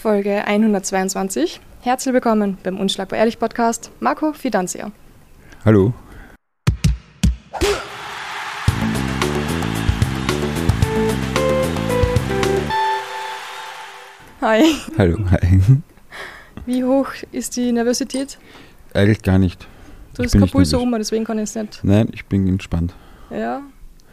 [0.00, 1.58] Folge 122.
[1.80, 3.90] Herzlich willkommen beim Unschlagbar Ehrlich Podcast.
[3.98, 4.92] Marco Fidanzia.
[5.64, 5.92] Hallo.
[14.40, 14.62] Hi.
[14.96, 15.60] Hallo, hi.
[16.64, 18.38] Wie hoch ist die Nervosität?
[18.94, 19.66] Eigentlich gar nicht.
[20.14, 21.80] Du hast bin kein nicht Puls um, deswegen kann ich es nicht.
[21.82, 22.94] Nein, ich bin entspannt.
[23.30, 23.62] Ja,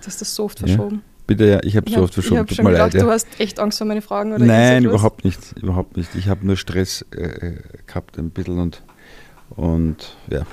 [0.01, 0.89] du hast das so oft Ja.
[1.27, 2.35] Bitte, ja, ich habe so oft verschoben.
[2.35, 3.01] Ich habe schon gedacht, leid.
[3.03, 5.39] du hast echt Angst vor meine Fragen oder Nein, überhaupt nicht.
[5.61, 6.13] Überhaupt nicht.
[6.15, 8.83] Ich habe nur Stress äh, äh, gehabt ein bisschen und,
[9.55, 10.43] und ja,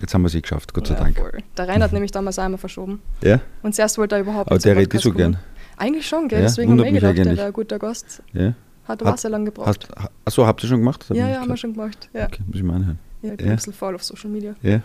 [0.00, 1.16] jetzt haben wir es eh geschafft, Gott sei Ja, Dank.
[1.18, 1.38] voll.
[1.56, 3.00] Der Reinhard hat nämlich damals einmal verschoben.
[3.22, 5.36] Ja, Und zuerst wollte er überhaupt aber nicht zum der redet Podcast so gern.
[5.76, 6.40] Eigentlich schon, gell?
[6.40, 8.22] Ja, Deswegen haben wir mich gedacht, der wäre ein guter Gast.
[8.32, 8.54] Ja.
[8.88, 9.68] Hat aber sehr lange gebraucht.
[9.68, 11.06] Hast, ha- achso, habt ihr schon gemacht?
[11.08, 12.08] Hab ja, ja, haben wir schon gemacht.
[12.12, 12.24] Ja.
[12.26, 12.98] Okay, muss ich mal anhören.
[13.22, 13.52] ja, ich bin Ja.
[13.52, 14.54] ein bisschen faul auf Social Media.
[14.62, 14.80] Ja.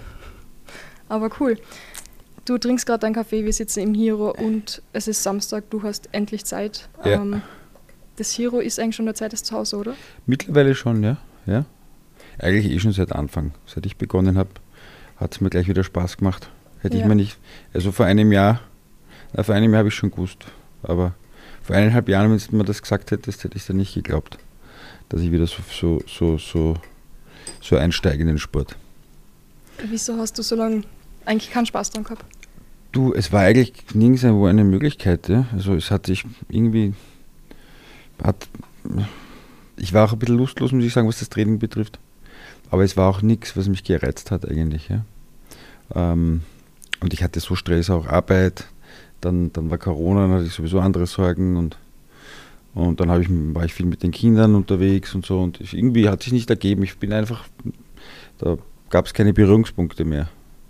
[1.10, 1.58] Aber cool.
[2.48, 6.08] Du trinkst gerade deinen Kaffee, wir sitzen im Hero und es ist Samstag, du hast
[6.14, 6.88] endlich Zeit.
[7.04, 7.22] Ja.
[7.22, 7.42] Ähm,
[8.16, 9.96] das Hero ist eigentlich schon der Zeit des zu Hause, oder?
[10.26, 11.18] Mittlerweile schon, ja.
[11.46, 11.66] ja.
[12.40, 13.52] Eigentlich eh schon seit Anfang.
[13.66, 14.49] Seit ich begonnen habe,
[15.18, 16.49] hat es mir gleich wieder Spaß gemacht.
[16.80, 17.04] Hätte Ja.
[17.04, 17.38] ich mir nicht,
[17.74, 18.62] also vor einem Jahr,
[19.34, 20.46] na, vor einem Jahr habe ich schon gewusst,
[20.84, 21.16] aber
[21.62, 24.38] vor eineinhalb Jahren, wenn du mir das gesagt hättest, hätte ich es dir nicht geglaubt,
[25.10, 26.76] dass ich wieder so, so, so, so,
[27.60, 28.77] so einsteige in den Sport.
[29.90, 30.84] Wieso hast du so lange
[31.26, 32.24] eigentlich keinen Spaß dran gehabt?
[32.98, 35.45] Du, es war eigentlich nirgends eine Möglichkeit, ja.
[35.53, 36.95] Also es hat sich irgendwie,
[38.23, 38.48] hat,
[39.76, 41.99] ich war auch ein bisschen lustlos, muss ich sagen, was das Training betrifft.
[42.71, 45.05] Aber es war auch nichts, was mich gereizt hat eigentlich, ja.
[45.93, 46.41] Ähm,
[46.99, 48.65] und ich hatte so Stress, auch Arbeit,
[49.21, 51.77] dann, dann war Corona, dann hatte ich sowieso andere Sorgen und,
[52.73, 56.09] und dann ich, war ich viel mit den Kindern unterwegs und so und ich, irgendwie
[56.09, 56.81] hat sich nicht ergeben.
[56.81, 57.45] Ich bin einfach,
[58.40, 58.57] da
[58.90, 60.29] gab es keine Berührungspunkte mehr.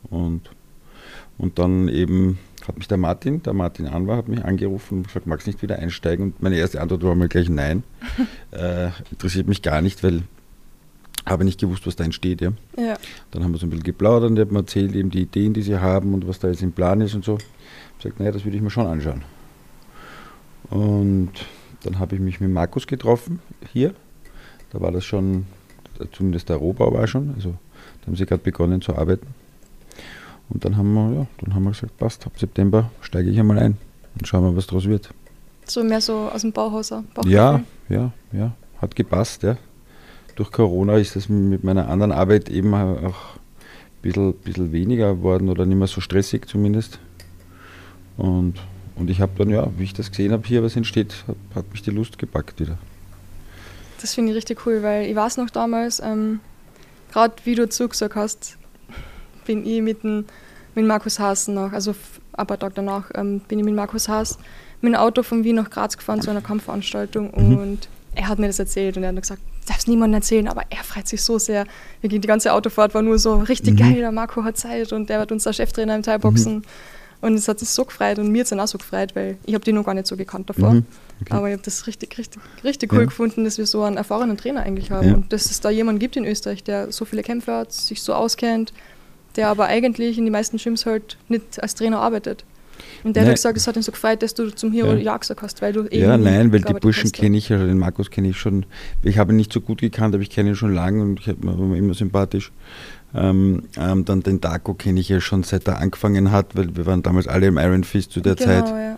[0.09, 0.49] Und
[1.37, 5.25] und dann eben hat mich der Martin, der Martin Anwar, hat mich angerufen und gesagt,
[5.25, 6.25] magst du nicht wieder einsteigen?
[6.25, 7.83] Und meine erste Antwort war mal gleich nein.
[8.51, 10.23] äh, interessiert mich gar nicht, weil
[11.25, 12.41] habe nicht gewusst, was da entsteht.
[12.41, 12.51] Ja.
[12.77, 12.95] Ja.
[13.31, 15.77] Dann haben wir so ein bisschen geplaudert und mir erzählt, eben die Ideen, die sie
[15.77, 17.37] haben und was da jetzt im Plan ist und so.
[17.37, 19.23] Ich habe gesagt, naja, das würde ich mir schon anschauen.
[20.69, 21.31] Und
[21.83, 23.39] dann habe ich mich mit Markus getroffen
[23.71, 23.93] hier.
[24.71, 25.45] Da war das schon,
[26.11, 27.55] zumindest der Rohbau war schon, also
[28.01, 29.27] da haben sie gerade begonnen zu arbeiten.
[30.49, 33.59] Und dann haben wir, ja, dann haben wir gesagt, passt, ab September steige ich einmal
[33.59, 33.77] ein
[34.17, 35.09] und schauen wir, was daraus wird.
[35.65, 36.91] So mehr so aus dem Bauhaus.
[36.91, 37.65] auch, Ja, Bauchgefühl.
[37.89, 39.57] ja, ja, hat gepasst, ja.
[40.35, 43.13] Durch Corona ist das mit meiner anderen Arbeit eben auch ein
[44.01, 46.99] bisschen, bisschen weniger geworden oder nicht mehr so stressig zumindest.
[48.17, 48.55] Und,
[48.95, 51.71] und ich habe dann, ja, wie ich das gesehen habe hier, was entsteht, hat, hat
[51.71, 52.77] mich die Lust gepackt wieder.
[53.99, 56.39] Das finde ich richtig cool, weil ich weiß noch damals, ähm,
[57.11, 58.56] gerade wie du zugesagt hast,
[59.47, 60.25] bin ich mit, dem,
[60.75, 61.95] mit Markus Haas nach, also
[62.33, 64.37] ein paar Tage danach, ähm, bin ich mit Markus Haas
[64.81, 67.57] mit dem Auto von Wien nach Graz gefahren zu einer Kampfveranstaltung Mhm.
[67.57, 70.63] und er hat mir das erzählt und er hat gesagt, darf es niemandem erzählen, aber
[70.69, 71.65] er freut sich so sehr.
[72.03, 73.77] Die ganze Autofahrt war nur so richtig Mhm.
[73.77, 76.63] geil, der Marco hat Zeit und der wird unser Cheftrainer im Thai-Boxen.
[77.19, 79.37] Und es hat sich so gefreut und mir hat es dann auch so gefreut, weil
[79.47, 80.73] ich habe die noch gar nicht so gekannt davor.
[80.73, 80.85] Mhm,
[81.21, 81.33] okay.
[81.33, 83.05] Aber ich habe das richtig, richtig, richtig cool Ja.
[83.05, 85.13] gefunden, dass wir so einen erfahrenen Trainer eigentlich haben Ja.
[85.15, 88.13] und dass es da jemanden gibt in Österreich, der so viele Kämpfe hat, sich so
[88.13, 88.71] auskennt,
[89.37, 92.43] der aber eigentlich in die meisten Gyms halt nicht als Trainer arbeitet.
[93.03, 93.29] Und der Nein.
[93.29, 94.97] hat gesagt, es hat ihn so gefreut, dass du zum Hero Ja.
[94.97, 97.77] ja, gesagt hast, weil du Ja, eben nein, weil die Burschen kenne ich, also den
[97.77, 98.65] Markus kenne ich schon.
[99.03, 101.27] Ich habe ihn nicht so gut gekannt, aber ich kenne ihn schon lange und ich
[101.27, 102.51] habe ihn immer sympathisch.
[103.15, 106.85] Ähm, ähm, dann den Darko kenne ich ja schon seit er angefangen hat, weil wir
[106.85, 108.67] waren damals alle im Iron Fist zu der genau, Zeit.
[108.67, 108.97] Ja.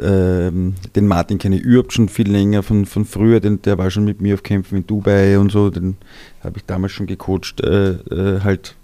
[0.00, 3.90] Ähm, den Martin kenne ich überhaupt schon viel länger von, von früher, den, der war
[3.90, 5.96] schon mit mir auf Kämpfen in Dubai und so, den
[6.42, 8.76] habe ich damals schon gecoacht, äh, äh, halt,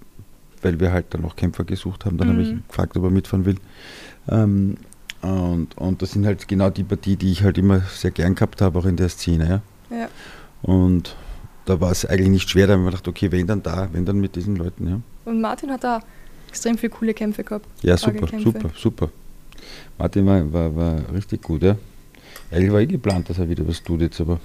[0.65, 2.63] weil wir halt dann noch Kämpfer gesucht haben, dann habe ich Mhm.
[2.69, 3.57] gefragt, ob er mitfahren will.
[4.29, 4.77] Ähm,
[5.23, 8.61] und, und das sind halt genau die Partie, die ich halt immer sehr gern gehabt
[8.61, 9.63] habe, auch in der Szene.
[9.91, 9.97] Ja.
[9.97, 10.09] Ja.
[10.63, 11.17] Und
[11.67, 13.89] da war es eigentlich nicht schwer, da habe ich mir gedacht, okay, wenn dann da,
[13.93, 14.89] wenn dann mit diesen Leuten.
[14.89, 16.01] Ja, Und Martin hat da
[16.49, 17.67] extrem viele coole Kämpfe gehabt.
[17.83, 19.11] ja super, super, super.
[19.99, 21.77] Martin war, war, war richtig gut, ja.
[22.51, 24.41] Eigentlich war eh geplant, dass er wieder was tut jetzt, aber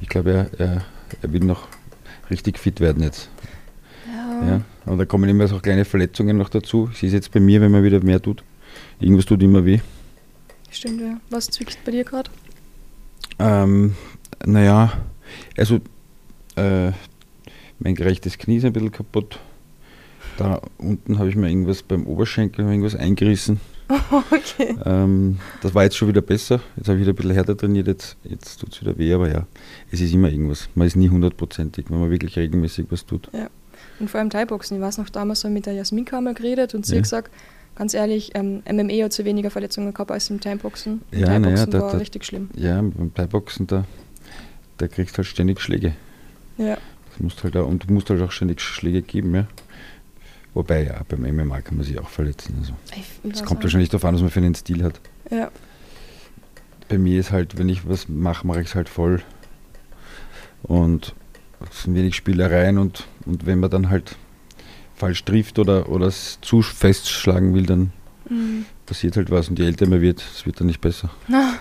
[0.00, 0.84] ich glaube, er, er,
[1.22, 1.68] er will noch
[2.30, 3.28] richtig fit werden jetzt.
[4.42, 4.48] Ja.
[4.48, 4.60] Ja.
[4.86, 6.90] Und da kommen immer so kleine Verletzungen noch dazu.
[6.94, 8.42] Sehe es jetzt bei mir, wenn man wieder mehr tut.
[9.00, 9.80] Irgendwas tut immer weh.
[10.70, 11.20] Stimmt, ja.
[11.30, 12.30] Was zwickt bei dir gerade?
[13.38, 13.94] Ähm,
[14.44, 14.92] naja,
[15.56, 15.80] also
[16.56, 16.92] äh,
[17.78, 19.38] mein gerechtes Knie ist ein bisschen kaputt.
[20.36, 23.60] Da unten habe ich mir irgendwas beim Oberschenkel irgendwas eingerissen.
[24.30, 24.76] okay.
[24.84, 26.60] Ähm, das war jetzt schon wieder besser.
[26.76, 27.86] Jetzt habe ich wieder ein bisschen härter trainiert.
[27.86, 29.46] Jetzt, jetzt tut es wieder weh, aber ja,
[29.90, 30.68] es ist immer irgendwas.
[30.74, 33.28] Man ist nie hundertprozentig, wenn man wirklich regelmäßig was tut.
[34.00, 34.76] Und vor allem Thai-Boxen.
[34.76, 36.98] Ich weiß noch, damals habe ich mit der Jasmin Kammer geredet und sie Ja.
[36.98, 37.30] hat gesagt,
[37.76, 41.02] ganz ehrlich, ähm, MMA hat sie weniger Verletzungen gehabt als im Thai-Boxen.
[41.12, 42.50] Ja, Thai-Boxen naja, da- war da- richtig schlimm.
[42.56, 43.84] Ja, beim Thai-Boxen, da,
[44.78, 45.94] da kriegst du halt ständig Schläge.
[46.58, 46.76] Ja.
[47.10, 49.46] Das musst halt auch, und du musst halt auch ständig Schläge geben, ja.
[50.54, 52.54] Wobei, ja, beim MMA kann man sich auch verletzen.
[52.60, 52.74] Also.
[53.28, 55.00] Es kommt wahrscheinlich darauf an, was man für einen Stil hat.
[55.30, 55.50] Ja.
[56.88, 59.22] Bei mir ist halt, wenn ich was mache, mache ich es halt voll.
[60.62, 61.14] Und
[61.86, 64.16] wenig Spielereien und, und wenn man dann halt
[64.94, 67.92] falsch trifft oder, oder es zu festschlagen will, dann
[68.28, 68.64] mhm.
[68.86, 69.48] passiert halt was.
[69.48, 71.10] Und je älter man wird, es wird dann nicht besser.
[71.28, 71.54] Na,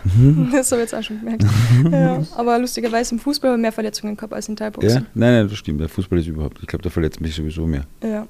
[0.52, 1.44] das habe ich jetzt auch schon gemerkt.
[1.92, 4.90] ja, aber lustigerweise im Fußball habe ich mehr Verletzungen gehabt als in Teilboxen.
[4.90, 5.06] Ja?
[5.14, 5.82] Nein, nein, das stimmt.
[5.82, 7.86] Der Fußball ist überhaupt, ich glaube, da verletzt mich sowieso mehr.
[8.04, 8.28] Ja.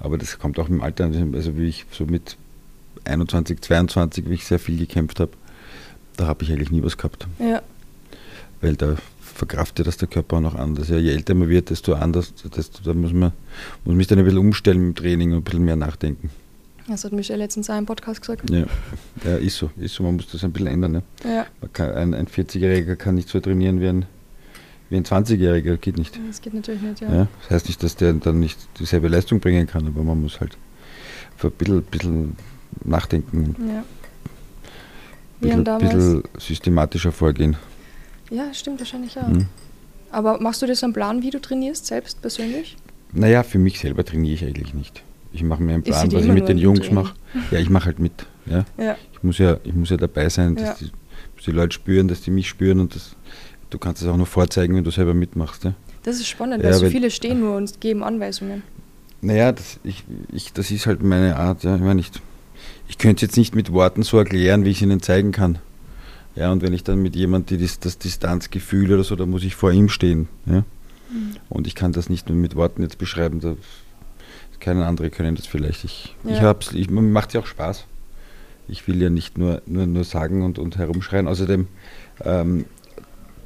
[0.00, 2.36] Aber das kommt auch im Alter, also wie ich so mit
[3.04, 5.32] 21, 22, wie ich sehr viel gekämpft habe,
[6.16, 7.26] da habe ich eigentlich nie was gehabt.
[7.38, 7.62] Ja.
[8.60, 8.96] Weil da
[9.38, 10.88] verkraftet das der Körper auch noch anders.
[10.88, 13.32] Ja, je älter man wird, desto anders, desto, da muss man
[13.84, 16.30] muss mich dann ein bisschen umstellen im Training und ein bisschen mehr nachdenken.
[16.88, 18.50] Das hat Michelle letztens auch im Podcast gesagt.
[18.50, 18.64] Ja.
[19.24, 20.92] ja, ist so, ist so, man muss das ein bisschen ändern.
[20.92, 21.02] Ne?
[21.24, 21.46] Ja.
[21.72, 24.06] Kann, ein, ein 40-Jähriger kann nicht so trainieren wie ein,
[24.90, 26.18] wie ein 20-Jähriger, geht nicht.
[26.28, 27.12] Das geht natürlich nicht, ja.
[27.12, 27.28] ja.
[27.42, 30.56] Das heißt nicht, dass der dann nicht dieselbe Leistung bringen kann, aber man muss halt
[31.42, 32.36] ein bisschen, bisschen
[32.84, 33.54] nachdenken.
[33.68, 33.84] Ja.
[35.40, 37.56] Ein bisschen, bisschen systematischer vorgehen.
[38.30, 39.22] Ja, stimmt wahrscheinlich ja.
[39.22, 39.46] Mhm.
[40.10, 42.76] Aber machst du dir so einen Plan, wie du trainierst, selbst persönlich?
[43.12, 45.02] Naja, für mich selber trainiere ich eigentlich nicht.
[45.32, 47.14] Ich mache mir einen Plan, was ich mit den Jungs mache.
[47.50, 48.26] Ja, ich mache halt mit.
[48.46, 48.64] Ja?
[48.82, 48.96] ja.
[49.12, 50.86] Ich, muss ja, ich muss ja dabei sein, dass, ja.
[50.86, 50.92] die,
[51.36, 53.14] dass, die, Leute spüren, dass die mich spüren und das,
[53.70, 55.64] du kannst es auch noch vorzeigen, wenn du selber mitmachst.
[55.64, 55.74] Ja?
[56.02, 58.62] Das ist spannend, ja, weil so viele stehen nur und geben Anweisungen.
[59.20, 61.64] Naja, das, ich, ich, das ist halt meine Art.
[61.64, 61.74] Ja.
[61.74, 62.10] Ich, meine, ich,
[62.88, 65.58] ich könnte es jetzt nicht mit Worten so erklären, wie ich es ihnen zeigen kann.
[66.38, 69.56] Ja, und wenn ich dann mit jemandem das, das Distanzgefühl oder so, da muss ich
[69.56, 70.28] vor ihm stehen.
[70.46, 70.58] Ja?
[71.10, 71.36] Mhm.
[71.48, 73.40] Und ich kann das nicht nur mit Worten jetzt beschreiben.
[73.40, 73.56] Da,
[74.60, 75.84] keine andere können das vielleicht.
[75.84, 76.30] Ich, ja.
[76.30, 77.86] ich hab's, ich, mir macht ja auch Spaß.
[78.68, 81.26] Ich will ja nicht nur, nur, nur sagen und, und herumschreien.
[81.26, 81.66] Außerdem,
[82.24, 82.66] ähm,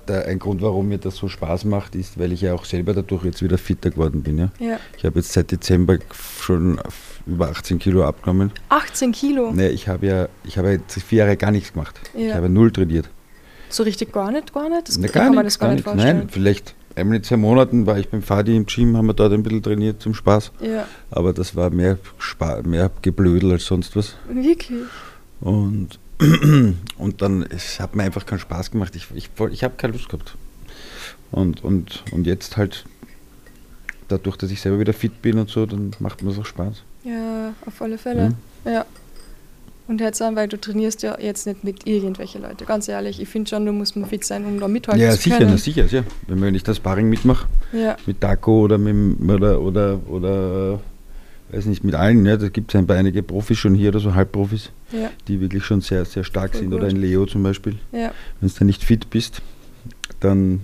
[0.08, 2.94] der, ein Grund, warum mir das so Spaß macht, ist, weil ich ja auch selber
[2.94, 4.38] dadurch jetzt wieder fitter geworden bin.
[4.38, 4.50] Ja?
[4.58, 4.78] ja.
[4.96, 5.98] Ich habe jetzt seit Dezember
[6.40, 6.80] schon
[7.26, 8.52] über 18 Kilo abgenommen.
[8.68, 9.52] 18 Kilo?
[9.52, 12.00] Nee, ich habe ja, ich habe jetzt vier Jahre gar nichts gemacht.
[12.14, 12.28] Ja.
[12.28, 13.08] Ich habe null trainiert.
[13.68, 14.88] So richtig gar nicht, gar nicht?
[14.88, 16.18] Das nee, gar kann man das gar, gar nicht vorstellen.
[16.18, 19.32] Nein, vielleicht einmal in zwei Monaten war ich beim Fadi im Gym, haben wir dort
[19.32, 20.52] ein bisschen trainiert zum Spaß.
[20.60, 20.86] Ja.
[21.10, 24.16] Aber das war mehr, Spa mehr Geblödel als sonst was.
[24.28, 24.70] Wirklich?
[25.40, 25.98] Und,
[26.98, 28.94] und dann, es hat mir einfach keinen Spaß gemacht.
[28.96, 30.36] Ich, ich, ich habe keine Lust gehabt.
[31.30, 32.84] Und, und, und jetzt halt,
[34.08, 36.82] dadurch, dass ich selber wieder fit bin und so, dann macht mir das auch Spaß.
[37.04, 38.34] Ja, auf alle Fälle.
[38.64, 38.70] Ja.
[38.70, 38.86] ja.
[39.88, 42.64] Und jetzt an, weil du trainierst ja jetzt nicht mit irgendwelchen Leuten.
[42.66, 45.30] Ganz ehrlich, ich finde schon, du musst mal fit sein, um da mithalten ja, zu
[45.30, 45.50] können.
[45.50, 46.04] Ja, sicher, sicher.
[46.28, 47.96] Wenn man nicht das Sparring mitmacht, ja.
[48.06, 50.80] mit Daco oder mit oder oder, oder
[51.50, 54.00] weiß nicht, mit allen, ja, da gibt es ein paar einige Profis schon hier oder
[54.00, 55.10] so Halbprofis, ja.
[55.28, 56.70] die wirklich schon sehr, sehr stark Voll sind.
[56.70, 56.80] Gut.
[56.80, 57.78] Oder ein Leo zum Beispiel.
[57.92, 58.12] Ja.
[58.40, 59.42] Wenn du nicht fit bist,
[60.20, 60.60] dann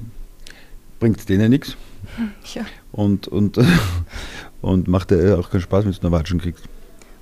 [1.00, 1.76] bringt es denen nichts.
[2.54, 2.64] Ja.
[2.90, 3.58] Und, und,
[4.62, 6.64] und macht dir auch keinen Spaß, wenn du eine Watschen kriegst.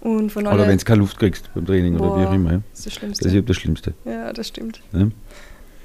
[0.03, 2.53] Oder wenn du keine Luft kriegst beim Training Boah, oder wie auch immer.
[2.53, 2.63] Ja.
[2.71, 3.25] Das ist das Schlimmste.
[3.25, 3.95] Das ist das Schlimmste.
[4.05, 4.81] Ja, das stimmt.
[4.93, 5.09] Ja.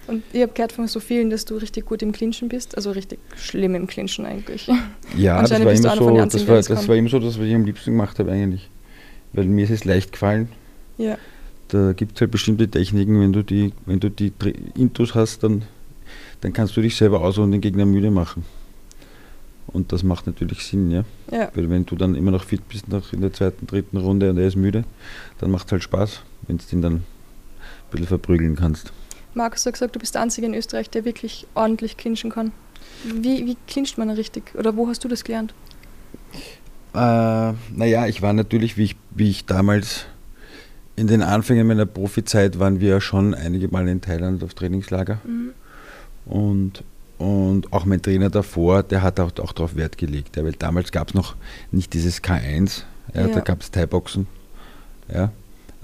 [0.07, 2.91] Und ich habe gehört von so vielen, dass du richtig gut im Clinchen bist, also
[2.91, 4.69] richtig schlimm im Clinchen eigentlich.
[5.15, 5.87] Ja, das war, immer so,
[6.25, 8.69] das, war, das war immer so, dass was ich am liebsten gemacht habe eigentlich.
[9.33, 10.49] Weil mir ist es leicht gefallen.
[10.97, 11.17] Ja.
[11.69, 14.33] Da gibt es halt bestimmte Techniken, wenn du die, wenn du die
[14.75, 15.63] Intus hast, dann,
[16.41, 18.43] dann kannst du dich selber aus und den Gegner müde machen.
[19.67, 21.05] Und das macht natürlich Sinn, ja?
[21.31, 21.49] ja.
[21.53, 24.37] Weil wenn du dann immer noch fit bist nach in der zweiten, dritten Runde und
[24.37, 24.83] er ist müde,
[25.39, 27.03] dann macht es halt Spaß, wenn du ihn dann ein
[27.91, 28.91] bisschen verprügeln kannst.
[29.33, 32.51] Markus hat gesagt, du bist der Einzige in Österreich, der wirklich ordentlich clinchen kann.
[33.05, 34.53] Wie, wie clincht man richtig?
[34.55, 35.53] Oder wo hast du das gelernt?
[36.93, 40.05] Äh, naja, ich war natürlich, wie ich, wie ich damals
[41.01, 45.19] in den Anfängen meiner Profizeit waren wir ja schon einige Mal in Thailand auf Trainingslager.
[45.25, 45.51] Mhm.
[46.25, 46.83] Und
[47.17, 50.37] und auch mein Trainer davor, der hat auch, auch darauf Wert gelegt.
[50.37, 51.35] Ja, weil damals gab es noch
[51.71, 52.81] nicht dieses K1,
[53.13, 54.25] ja, da gab es Thai-Boxen.
[55.13, 55.31] Ja.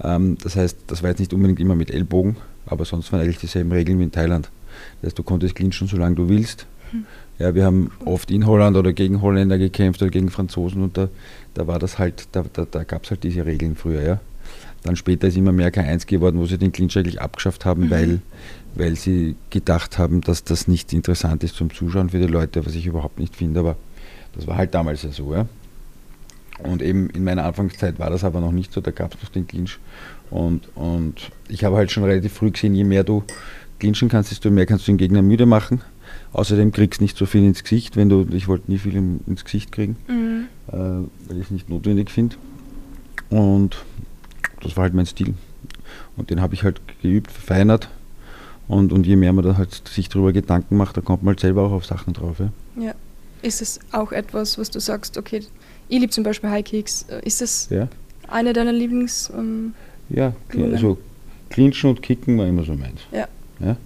[0.02, 3.38] Ähm, das heißt, das war jetzt nicht unbedingt immer mit Ellbogen, aber sonst waren eigentlich
[3.38, 4.50] dieselben Regeln wie in Thailand.
[5.00, 6.66] Das heißt, du konntest clinchen, solange du willst.
[6.90, 7.06] Hm.
[7.38, 11.08] Ja, wir haben oft in Holland oder gegen Holländer gekämpft oder gegen Franzosen und da,
[11.54, 14.20] da war das halt, da, da, da gab es halt diese Regeln früher, ja.
[14.88, 17.90] Dann später ist immer mehr K1 geworden, wo sie den Clinch eigentlich abgeschafft haben, mhm.
[17.90, 18.20] weil
[18.74, 22.74] weil sie gedacht haben, dass das nicht interessant ist zum Zuschauen für die Leute, was
[22.74, 23.76] ich überhaupt nicht finde, aber
[24.34, 25.34] das war halt damals ja so.
[25.34, 25.46] Ja?
[26.60, 29.30] Und eben in meiner Anfangszeit war das aber noch nicht so, da gab es noch
[29.30, 29.78] den Clinch.
[30.30, 33.24] Und, und ich habe halt schon relativ früh gesehen, je mehr du
[33.78, 35.82] clinchen kannst, desto mehr kannst du den Gegner müde machen.
[36.32, 39.44] Außerdem kriegst du nicht so viel ins Gesicht, wenn du, ich wollte nie viel ins
[39.44, 40.46] Gesicht kriegen, mhm.
[40.68, 40.72] äh,
[41.28, 42.36] weil ich es nicht notwendig finde.
[43.30, 43.76] Und
[44.62, 45.34] das war halt mein Stil.
[46.16, 47.88] Und den habe ich halt geübt, verfeinert
[48.66, 51.40] Und, und je mehr man da halt sich darüber Gedanken macht, dann kommt man halt
[51.40, 52.38] selber auch auf Sachen drauf.
[52.38, 52.50] Ja.
[52.82, 52.94] Ja.
[53.40, 55.42] Ist es auch etwas, was du sagst, okay,
[55.88, 57.06] ich liebe zum Beispiel High Kicks.
[57.22, 57.88] Ist das Ja,
[58.26, 59.30] eine deiner Lieblings...
[59.36, 59.74] Ähm,
[60.10, 60.72] ja Übungen.
[60.72, 60.98] also
[61.50, 63.00] Clinchen und Kicken war immer so meins.
[63.12, 63.28] Ja.
[63.60, 63.76] ja?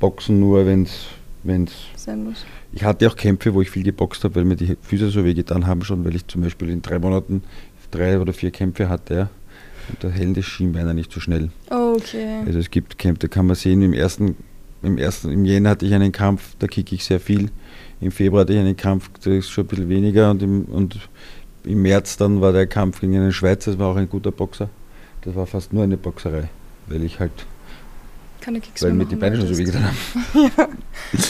[0.00, 1.06] Boxen nur, wenn es.
[1.44, 2.44] Wenn's sein muss?
[2.72, 5.66] ich hatte auch Kämpfe, wo ich viel geboxt habe, weil mir die Füße so wehgetan
[5.66, 7.42] haben schon, weil ich zum Beispiel in drei Monaten
[7.90, 9.14] drei oder vier Kämpfe hatte.
[9.14, 9.30] Ja.
[9.88, 11.50] Und da hellen die Schienbeine nicht so schnell.
[11.70, 12.42] Okay.
[12.46, 14.36] Also es gibt Kämpfe, da kann man sehen, im ersten,
[14.82, 17.50] im ersten, im Jänner hatte ich einen Kampf, da kicke ich sehr viel.
[18.00, 20.98] Im Februar hatte ich einen Kampf, da ist schon ein bisschen weniger und im, und
[21.64, 24.68] im März dann war der Kampf gegen einen Schweizer, das war auch ein guter Boxer.
[25.22, 26.48] Das war fast nur eine Boxerei,
[26.86, 27.32] weil ich halt,
[28.40, 29.96] Keine Kicks weil mir die Beine schon so wehgetan haben.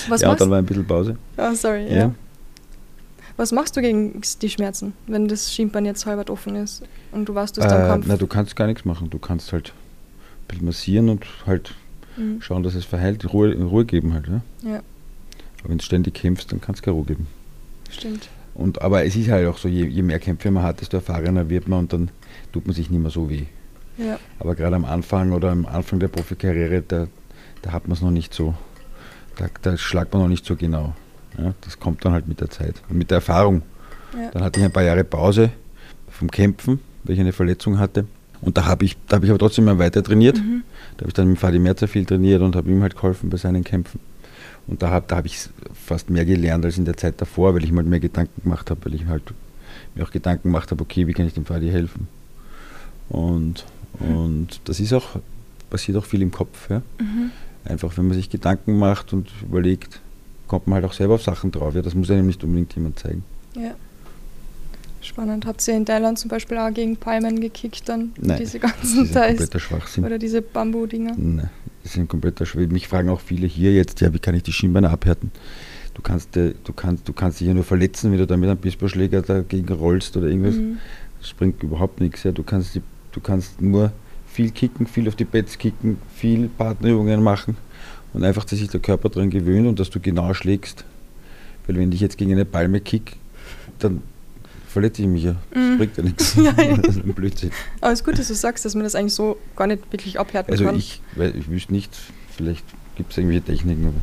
[0.08, 1.16] Was ja, und dann war ein bisschen Pause.
[1.36, 1.96] Oh, sorry, ja.
[1.96, 2.14] Ja.
[3.38, 7.34] Was machst du gegen die Schmerzen, wenn das Schienbein jetzt halb offen ist und du
[7.36, 8.06] hast am Äh, Kampf?
[8.08, 9.08] na, du kannst gar nichts machen.
[9.10, 11.74] Du kannst halt ein bisschen massieren und halt
[12.16, 12.42] Mhm.
[12.42, 14.26] schauen, dass es verheilt, Ruhe, Ruhe geben halt.
[14.26, 14.40] Ja?
[14.68, 14.76] Ja,
[15.60, 17.26] Aber wenn du ständig kämpfst, dann kannst du keine Ruhe geben.
[17.90, 18.28] stimmt.
[18.54, 21.48] Und, aber es ist halt auch so, je, je mehr Kämpfe man hat, desto erfahrener
[21.48, 22.10] wird man und dann
[22.52, 23.44] tut man sich nicht mehr so weh.
[23.98, 27.06] Ja, Aber gerade am Anfang oder am Anfang der Profikarriere, da,
[27.62, 28.54] da hat man es noch nicht so,
[29.36, 30.92] da, da schlagt man noch nicht so genau.
[31.38, 33.62] Ja, das kommt dann halt mit der Zeit und mit der Erfahrung.
[34.14, 34.30] ja.
[34.32, 35.50] Dann hatte ich ein paar Jahre Pause
[36.10, 38.06] vom Kämpfen, weil ich eine Verletzung hatte.
[38.40, 40.38] Und da habe ich, da habe ich aber trotzdem mal weiter trainiert.
[40.38, 40.62] Mhm.
[40.96, 43.36] Da habe ich dann mit Fadi Merzer viel trainiert und habe ihm halt geholfen bei
[43.36, 44.00] seinen Kämpfen.
[44.66, 47.64] Und da habe da hab ich fast mehr gelernt als in der Zeit davor, weil
[47.64, 49.22] ich mir halt mehr Gedanken gemacht habe, weil ich halt
[49.94, 52.06] mir auch Gedanken gemacht habe, okay, wie kann ich dem Fadi helfen?
[53.08, 53.64] Und,
[53.98, 55.18] und das ist auch,
[55.70, 56.68] passiert auch viel im Kopf.
[56.70, 56.82] Ja?
[57.00, 57.30] Mhm.
[57.64, 60.00] Einfach, wenn man sich Gedanken macht und überlegt,
[60.48, 61.74] kommt man halt auch selber auf Sachen drauf.
[61.74, 61.82] Ja?
[61.82, 63.22] Das muss einem nicht unbedingt jemand zeigen.
[63.54, 63.74] ja.
[65.00, 65.46] Spannend.
[65.46, 68.10] Habt ihr in Thailand zum Beispiel auch gegen Palmen gekickt dann?
[68.20, 69.28] Nein, Diese Das ganzen ist ein Teils.
[69.38, 70.04] kompletter Schwachsinn.
[70.04, 71.14] Oder diese Bambu-Dinger?
[71.16, 71.48] Nein,
[71.84, 72.72] das ist ein kompletter Schwachsinn.
[72.72, 75.30] Mich fragen auch viele hier jetzt, ja, wie kann ich die Schienbeine abhärten?
[75.94, 78.50] Du kannst, äh, du kannst, du kannst dich ja nur verletzen, wenn du da mit
[78.50, 80.56] einem Baseballschläger dagegen rollst oder irgendwas.
[80.56, 80.78] Mhm.
[81.20, 82.24] Das bringt überhaupt nichts.
[82.24, 82.32] Ja.
[82.32, 83.92] Du, kannst die, du kannst nur
[84.26, 87.56] viel kicken, viel auf die Pads kicken, viel Partnerübungen machen
[88.14, 90.84] und einfach, dass sich der Körper daran gewöhnt und dass du genau schlägst.
[91.66, 93.16] Weil wenn ich jetzt gegen eine Palme kick,
[93.78, 94.02] dann
[94.68, 95.36] verletze ich mich ja.
[95.50, 95.78] Das Mhm.
[95.78, 96.34] bringt ja nichts.
[96.82, 97.50] Das ist ein Blödsinn.
[97.80, 100.18] Aber es ist gut, dass du sagst, dass man das eigentlich so gar nicht wirklich
[100.18, 100.76] abhärten Also kann.
[100.76, 101.94] ich, weil ich wüsste nicht,
[102.36, 102.64] vielleicht
[102.96, 103.94] gibt es irgendwelche Techniken, aber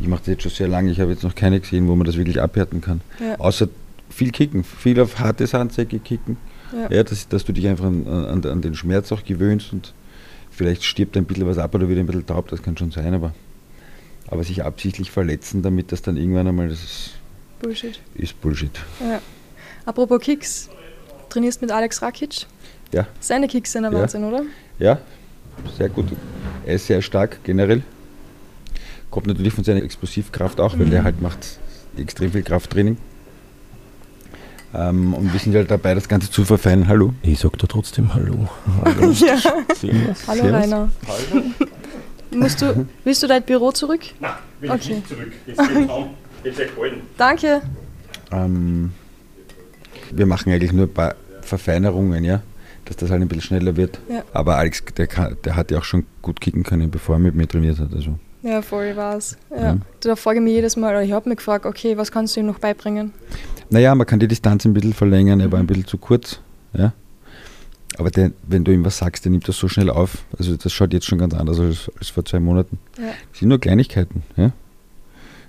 [0.00, 0.90] ich mache das jetzt schon sehr lange.
[0.90, 3.00] Ich habe jetzt noch keine gesehen, wo man das wirklich abhärten kann.
[3.20, 3.38] ja.
[3.38, 3.68] Außer
[4.10, 6.36] viel kicken, viel auf harte Sandsäcke kicken.
[6.72, 6.90] Ja.
[6.96, 9.92] Ja, dass, dass du dich einfach an, an, an den Schmerz auch gewöhnst und
[10.52, 13.14] vielleicht stirbt ein bisschen was ab oder wird ein bisschen taub, das kann schon sein,
[13.14, 13.34] aber,
[14.28, 17.10] aber sich absichtlich verletzen, damit das dann irgendwann einmal, das ist,
[17.60, 18.00] Bullshit.
[18.14, 18.70] ist Bullshit.
[19.00, 19.20] Ja.
[19.86, 20.68] Apropos Kicks,
[21.28, 22.46] trainierst mit Alex Rakic?
[22.92, 23.06] Ja.
[23.20, 24.00] Seine Kicks sind ein Ja.
[24.00, 24.42] Wahnsinn, oder?
[24.78, 24.98] Ja,
[25.78, 26.06] sehr gut.
[26.66, 27.82] Er ist sehr stark generell.
[29.10, 30.90] Kommt natürlich von seiner Explosivkraft auch, weil Mhm.
[30.90, 31.58] der halt macht
[31.96, 32.96] extrem viel Krafttraining.
[34.74, 36.88] Ähm, und wir sind halt dabei, das Ganze zu verfeinern.
[36.88, 37.12] Hallo.
[37.22, 38.48] Ich sag da trotzdem Hallo.
[38.84, 39.10] Hallo.
[39.12, 39.36] Ja.
[40.26, 40.44] Hallo.
[40.44, 40.90] Rainer.
[42.34, 44.00] Musst du, willst du dein Büro zurück?
[44.20, 44.80] Nein, will Okay.
[44.80, 45.32] ich nicht zurück.
[45.46, 46.06] Jetzt geht kaum.
[46.44, 47.00] Jetzt erkalten.
[47.18, 47.62] Danke.
[48.30, 48.92] Ähm,
[50.10, 52.42] wir machen eigentlich nur ein paar Verfeinerungen, ja,
[52.86, 54.00] dass das halt ein bisschen schneller wird.
[54.08, 54.22] Ja.
[54.32, 57.34] Aber Alex, der, kann, der hat ja auch schon gut kicken können, bevor er mit
[57.34, 57.92] mir trainiert hat.
[57.92, 58.18] Also.
[58.42, 59.36] Ja, voll war's.
[59.50, 59.74] Ja.
[59.74, 59.82] Mhm.
[60.00, 62.40] Da frage ich mich jedes Mal, oder ich habe mich gefragt, okay, was kannst du
[62.40, 63.12] ihm noch beibringen?
[63.70, 65.64] Naja, man kann die Distanz ein bisschen verlängern, er war Mhm.
[65.64, 66.40] ein bisschen zu kurz.
[66.74, 66.92] Ja.
[67.98, 70.24] Aber der, wenn du ihm was sagst, der nimmt das so schnell auf.
[70.38, 72.78] Also das schaut jetzt schon ganz anders aus als vor zwei Monaten.
[72.98, 73.04] Ja.
[73.30, 74.22] Das sind nur Kleinigkeiten.
[74.36, 74.52] Ja.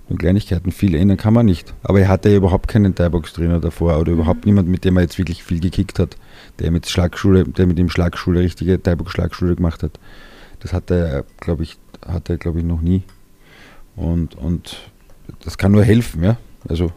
[0.10, 1.74] Nur Kleinigkeiten, viel ändern kann man nicht.
[1.84, 4.18] Aber er hatte ja überhaupt keinen Thai-Box-Trainer davor oder Mhm.
[4.20, 6.18] überhaupt niemand, mit dem er jetzt wirklich viel gekickt hat,
[6.60, 9.98] der mit Schlagschule, der mit ihm Schlagschule, richtige Thai-Box-Schlagschule gemacht hat.
[10.60, 13.04] Das hat er, glaube ich, hat er, glaube ich, noch nie.
[13.96, 14.78] Und, und
[15.44, 16.38] das kann nur helfen, ja.
[16.68, 16.92] Also,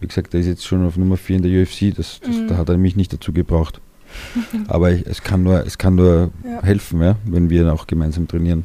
[0.00, 2.48] wie gesagt, der ist jetzt schon auf Nummer 4 in der UFC, das, das, Mhm.
[2.48, 3.80] da hat er mich nicht dazu gebraucht.
[4.68, 6.62] Aber ich, es kann nur, es kann nur Ja.
[6.62, 8.64] helfen, ja, wenn wir auch gemeinsam trainieren.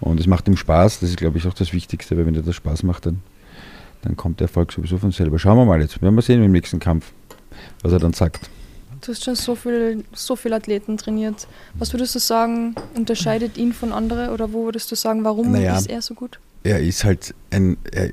[0.00, 2.42] Und es macht ihm Spaß, das ist, glaube ich, auch das Wichtigste, weil wenn dir
[2.42, 3.20] das Spaß macht, dann,
[4.02, 5.38] dann kommt der Erfolg sowieso von selber.
[5.38, 7.12] Schauen wir mal jetzt, werden wir sehen im nächsten Kampf,
[7.82, 8.50] was er dann sagt.
[9.04, 11.46] Du hast schon so viel, so viele Athleten trainiert.
[11.74, 15.76] Was würdest du sagen, unterscheidet ihn von anderen oder wo würdest du sagen, warum Naja.
[15.76, 16.38] ist er so gut?
[16.64, 18.10] er ist halt ein, er,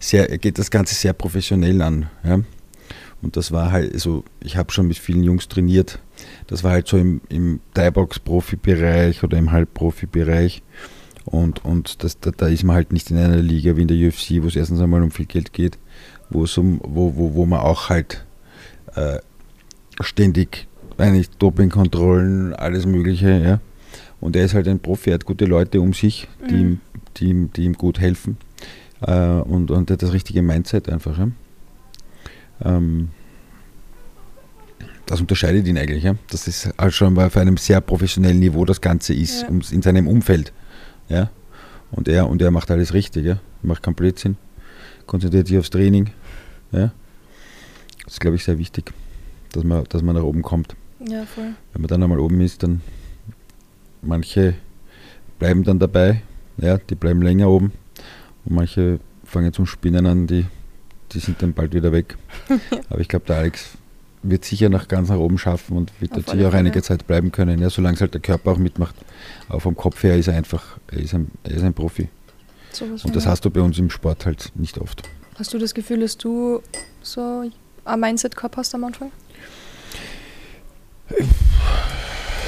[0.00, 2.08] sehr, er geht das Ganze sehr professionell an.
[2.24, 2.40] Ja?
[3.22, 6.00] Und das war halt, also ich habe schon mit vielen Jungs trainiert.
[6.46, 10.62] Das war halt so im, im Thai-Box-Profi-Bereich oder im Halbprofi-Bereich.
[11.26, 13.96] Und, und das, da, da ist man halt nicht in einer Liga wie in der
[13.96, 15.78] UFC, wo es erstens einmal um viel Geld geht,
[16.28, 18.26] wo, um, wo, wo, wo man auch halt
[18.94, 19.18] äh,
[20.00, 20.66] ständig
[20.98, 23.60] eigentlich Dopingkontrollen, alles Mögliche, ja.
[24.20, 26.60] Und er ist halt ein Profi, er hat gute Leute um sich, die, Mhm.
[26.60, 26.80] ihm,
[27.16, 28.36] die, ihm, die ihm gut helfen.
[29.02, 31.18] Äh, und, und er hat das richtige Mindset einfach.
[31.18, 31.28] Ja?
[32.64, 33.08] Ähm,
[35.06, 36.04] das unterscheidet ihn eigentlich.
[36.04, 36.14] Ja?
[36.30, 39.48] Das ist halt schon mal auf einem sehr professionellen Niveau das Ganze ist, Ja.
[39.48, 40.52] ums- in seinem Umfeld.
[41.08, 41.30] Ja?
[41.90, 43.26] Und, er, und er macht alles richtig.
[43.26, 43.38] Ja?
[43.62, 44.36] Macht keinen Blödsinn,
[45.06, 46.10] konzentriert sich aufs Training.
[46.72, 46.92] Ja?
[48.04, 48.92] Das ist, glaube ich, sehr wichtig,
[49.56, 50.74] dass man, dass man nach oben kommt.
[51.00, 51.54] Ja, voll.
[51.72, 52.80] Wenn man dann einmal oben ist, dann
[54.02, 54.54] manche
[55.38, 56.22] bleiben dann dabei,
[56.56, 57.72] ja, die bleiben länger oben
[58.44, 60.46] und manche fangen zum Spinnen an, die,
[61.12, 62.16] die sind dann bald wieder weg.
[62.90, 63.76] Aber ich glaube, der Alex
[64.22, 66.82] wird sicher nach ganz nach oben schaffen und wird sicher auch einige.
[66.82, 68.94] Zeit bleiben können, ja, solange es halt der Körper auch mitmacht.
[69.48, 72.08] Aber vom Kopf her ist er einfach, er ist ein, er ist ein Profi.
[72.72, 75.02] Von Und das hast du bei uns im Sport halt nicht oft.
[75.36, 76.60] Hast du das Gefühl, dass du
[77.02, 77.50] so
[77.84, 79.10] ein Mindset gehabt hast am Anfang?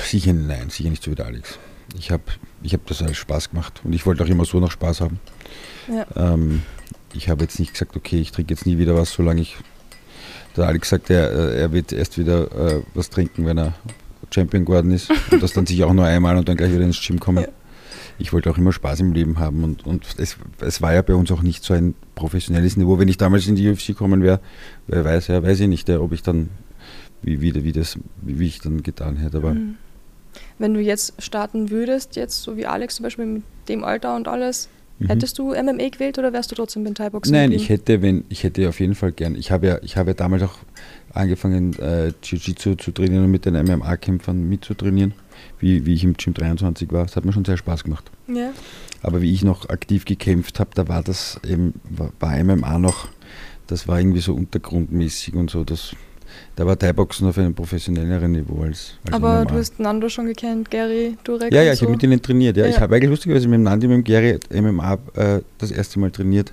[0.05, 1.59] Sicher nein, sicher nicht so wie der Alex.
[1.99, 2.23] Ich habe
[2.63, 5.21] ich hab das als Spaß gemacht und ich wollte auch immer so noch Spaß haben.
[5.89, 6.07] Ja.
[6.17, 6.63] Ähm,
[7.15, 9.57] ich habe jetzt nicht gesagt, okay, ich trinke jetzt nie wieder was, solange ich.
[10.57, 13.75] Der Alex sagt, er, äh, er wird erst wieder äh, was trinken, wenn er
[14.31, 15.11] Champion geworden ist.
[15.31, 17.45] Und das dann sicher auch nur einmal und dann gleich wieder ins Gym kommen.
[17.45, 17.51] Ja.
[18.19, 21.15] Ich wollte auch immer Spaß im Leben haben und, und es, es war ja bei
[21.15, 22.99] uns auch nicht so ein professionelles Niveau.
[22.99, 24.41] Wenn ich damals in die UFC gekommen wäre,
[24.87, 26.49] wer weiß, ja, weiß ich nicht, ja, ob ich dann,
[27.23, 29.39] wie, wie, wie, das, wie, ich dann getan hätte.
[29.39, 29.77] Aber Mhm.
[30.59, 34.29] Wenn du jetzt starten würdest, jetzt so wie Alex zum Beispiel mit dem Alter und
[34.29, 34.69] alles,
[34.99, 35.07] Mhm.
[35.09, 38.45] hättest du MMA gewählt oder wärst du trotzdem beim Thai-Boxen Nein, ich hätte, wenn, ich
[38.45, 39.35] hätte auf jeden Fall gern.
[39.35, 40.55] Ich habe ja, ich habe ja damals auch
[41.13, 45.13] angefangen, äh, Jiu-Jitsu zu trainieren und mit den MMA-Kämpfern mitzutrainieren,
[45.59, 47.05] wie, wie ich im Gym 23 war.
[47.05, 48.11] Das hat mir schon sehr Spaß gemacht.
[48.27, 48.53] Ja.
[49.03, 53.09] Aber wie ich noch aktiv gekämpft habe, da war das eben, war, war MMA noch,
[53.67, 55.65] das war irgendwie so untergrundmäßig und so.
[55.65, 55.95] Das,
[56.57, 59.45] da war Thai-Boxen auf einem professionelleren Niveau als, als Aber MMA.
[59.45, 61.85] du hast Nando schon gekannt, Gary, Durek Ja, ja, und ich so.
[61.87, 62.57] habe mit ihnen trainiert.
[62.57, 62.67] Ja.
[62.67, 62.81] Ich Ja.
[62.81, 66.53] habe eigentlich lustigerweise mit dem Nandi, mit dem Gary MMA äh, das erste Mal trainiert.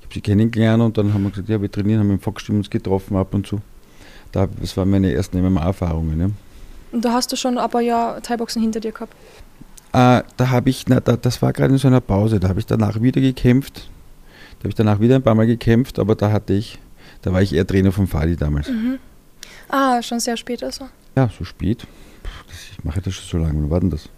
[0.00, 2.56] Ich habe sie kennengelernt und dann haben wir gesagt, ja, wir trainieren, haben im Foxstim
[2.56, 3.60] uns getroffen ab und zu.
[4.32, 6.20] Da, das waren meine ersten MMA-Erfahrungen.
[6.20, 6.30] Ja.
[6.92, 9.12] Und da hast du schon aber ja Thai-Boxen hinter dir gehabt.
[9.92, 12.58] Äh, da habe ich, na, da, das war gerade in so einer Pause, da habe
[12.60, 13.88] ich danach wieder gekämpft.
[14.58, 16.78] Da habe ich danach wieder ein paar Mal gekämpft, aber da hatte ich,
[17.22, 18.68] da war ich eher Trainer von Fadi damals.
[18.68, 18.98] Mhm.
[19.70, 20.88] Ah, schon sehr spät also.
[21.16, 21.86] Ja, so spät.
[22.72, 23.60] Ich mache das schon so lange.
[23.62, 24.08] Wann war denn das?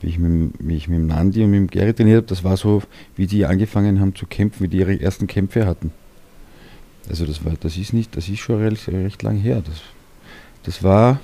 [0.00, 2.26] Wie ich mit, dem- wie ich mit dem Nandi und mit dem Gary trainiert habe,
[2.26, 2.82] das war so,
[3.16, 5.92] wie die angefangen haben zu kämpfen, wie die ihre ersten Kämpfe hatten.
[7.08, 9.62] Also das war, das ist nicht, das ist schon recht, recht lang her.
[9.66, 9.76] Das,
[10.64, 11.18] das war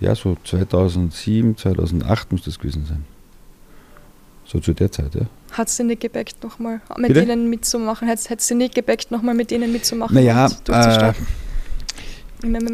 [0.00, 3.04] ja so 2007, 2008 muss das gewesen sein.
[4.44, 5.22] So zu der Zeit, ja.
[5.52, 7.24] Hat sie nicht gebackt nochmal mit Bitte?
[7.26, 8.06] denen mitzumachen?
[8.08, 10.14] Hat, sie nicht gebackt nochmal mit denen mitzumachen?
[10.14, 11.43] Naja, und durchzustarten MMA?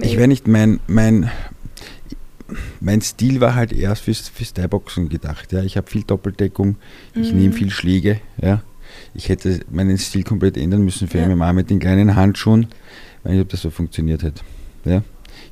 [0.03, 1.31] Ich weiß nicht, mein, mein,
[2.81, 5.53] mein Stil war halt erst fürs, fürs Thai-Boxen gedacht.
[5.53, 5.63] Ja.
[5.63, 6.77] Ich habe viel Doppeldeckung,
[7.15, 7.39] ich Mhm.
[7.39, 8.21] nehme viel Schläge.
[8.41, 8.63] Ja.
[9.15, 11.27] Ich hätte meinen Stil komplett ändern müssen für Ja.
[11.29, 12.63] MMA mit den kleinen Handschuhen.
[13.19, 14.43] Ich weiß nicht, ob das so funktioniert hätte.
[14.85, 15.03] Ja.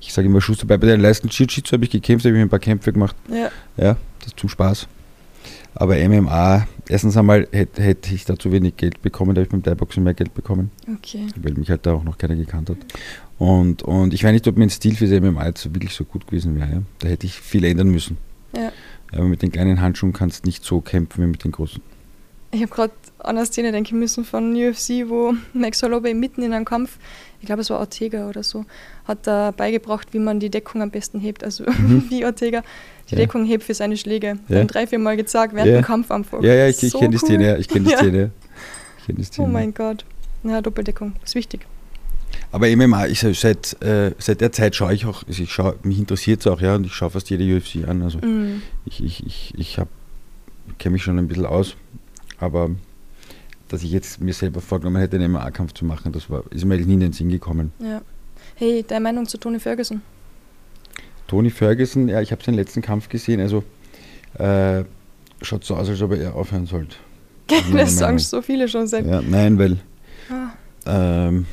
[0.00, 2.59] Ich sage immer, Schuster, bei den leisten Jiu-Jitsu habe ich gekämpft, habe ich ein paar
[2.59, 3.14] Kämpfe gemacht.
[3.31, 4.88] Ja, Ja, das zum Spaß.
[5.74, 9.50] Aber MMA, erstens einmal hätte, hätte ich da zu wenig Geld bekommen, da habe ich
[9.50, 11.26] beim Thai-Boxen mehr Geld bekommen okay.
[11.37, 12.78] weil mich halt da auch noch keiner gekannt hat.
[13.38, 16.57] Und, und ich weiß nicht, ob mein Stil fürs MMA jetzt wirklich so gut gewesen
[16.57, 16.68] wäre.
[16.70, 16.83] Ja?
[16.98, 18.18] Da hätte ich viel ändern müssen.
[18.57, 18.72] Ja.
[19.12, 21.81] Aber mit den kleinen Handschuhen kannst du nicht so kämpfen wie mit den großen.
[22.51, 26.53] Ich habe gerade an eine Szene denken müssen von UFC, wo Max Holloway mitten in
[26.55, 26.98] einem Kampf,
[27.40, 28.64] ich glaube es war Ortega oder so,
[29.05, 31.44] hat da beigebracht, wie man die Deckung am besten hebt.
[31.44, 31.64] Also
[32.09, 32.61] wie Ortega
[33.11, 33.18] die Mhm.
[33.20, 33.24] Ja.
[33.27, 34.38] Deckung hebt für seine Schläge.
[34.48, 34.57] Ja.
[34.59, 35.81] Dann drei, vier Mal gezeigt während Ja.
[35.81, 36.42] dem Kampf einfach.
[36.42, 37.44] Ja, ja, ich, ich So kenne die Szene, cool.
[37.51, 37.98] ja, ich kenne die Ja.
[37.98, 38.18] Szene.
[38.18, 38.31] ja.
[38.98, 39.46] Ich kenne die Szene.
[39.46, 40.05] Oh mein Gott.
[40.42, 41.66] Ja, Doppeldeckung ist wichtig.
[42.50, 45.98] Aber MMA, ich, seit, äh, seit der Zeit schaue ich auch, also ich schaue, mich
[45.98, 48.02] interessiert es auch, ja, und ich schaue fast jede UFC an.
[48.02, 48.62] Also Mhm.
[48.87, 49.90] ich, ich, ich, ich habe
[50.78, 51.76] kenne mich schon ein bisschen aus,
[52.38, 52.70] aber
[53.68, 56.74] dass ich jetzt mir selber vorgenommen hätte, einen MMA-Kampf zu machen, das war, ist mir
[56.74, 57.72] eigentlich nie in den Sinn gekommen.
[57.80, 58.00] Ja.
[58.54, 60.00] Hey, deine Meinung zu Tony Ferguson?
[61.26, 63.62] Tony Ferguson, ja, ich habe seinen letzten Kampf gesehen, also
[64.38, 64.84] äh,
[65.42, 66.96] schaut so aus, als ob er aufhören sollte.
[67.72, 69.06] das sagen so viele schon seit.
[69.06, 69.78] Ja, nein, weil
[70.30, 70.50] Ah,
[70.87, 71.46] ähm,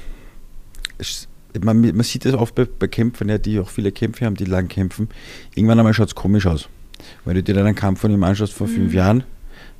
[1.61, 4.45] man, man sieht das oft bei, bei Kämpfern, ja, die auch viele Kämpfe haben, die
[4.45, 5.09] lang kämpfen.
[5.55, 6.67] Irgendwann einmal schaut es komisch aus.
[7.23, 8.97] Wenn du dir dann einen Kampf von ihm anschaust vor fünf Mhm.
[8.97, 9.23] Jahren,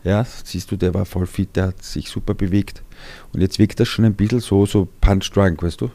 [0.04, 2.84] ja, siehst du, der war voll fit, der hat sich super bewegt.
[3.34, 5.90] Und jetzt wirkt das schon ein bisschen so, so punch-drunk, weißt du?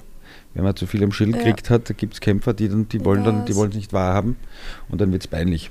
[0.54, 1.38] Wenn man zu viel am Schild Ja.
[1.38, 3.92] gekriegt hat, da gibt es Kämpfer, die, dann, die wollen dann, die wollen es nicht
[3.92, 4.36] wahrhaben
[4.88, 5.70] und dann wird es peinlich.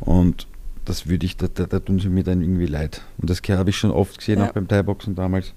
[0.00, 0.46] Und
[0.84, 3.02] das würde ich, da, da, da tun sie mir dann irgendwie leid.
[3.18, 4.48] Und das habe ich schon oft gesehen, Ja.
[4.48, 5.52] auch beim Thai-Boxen damals.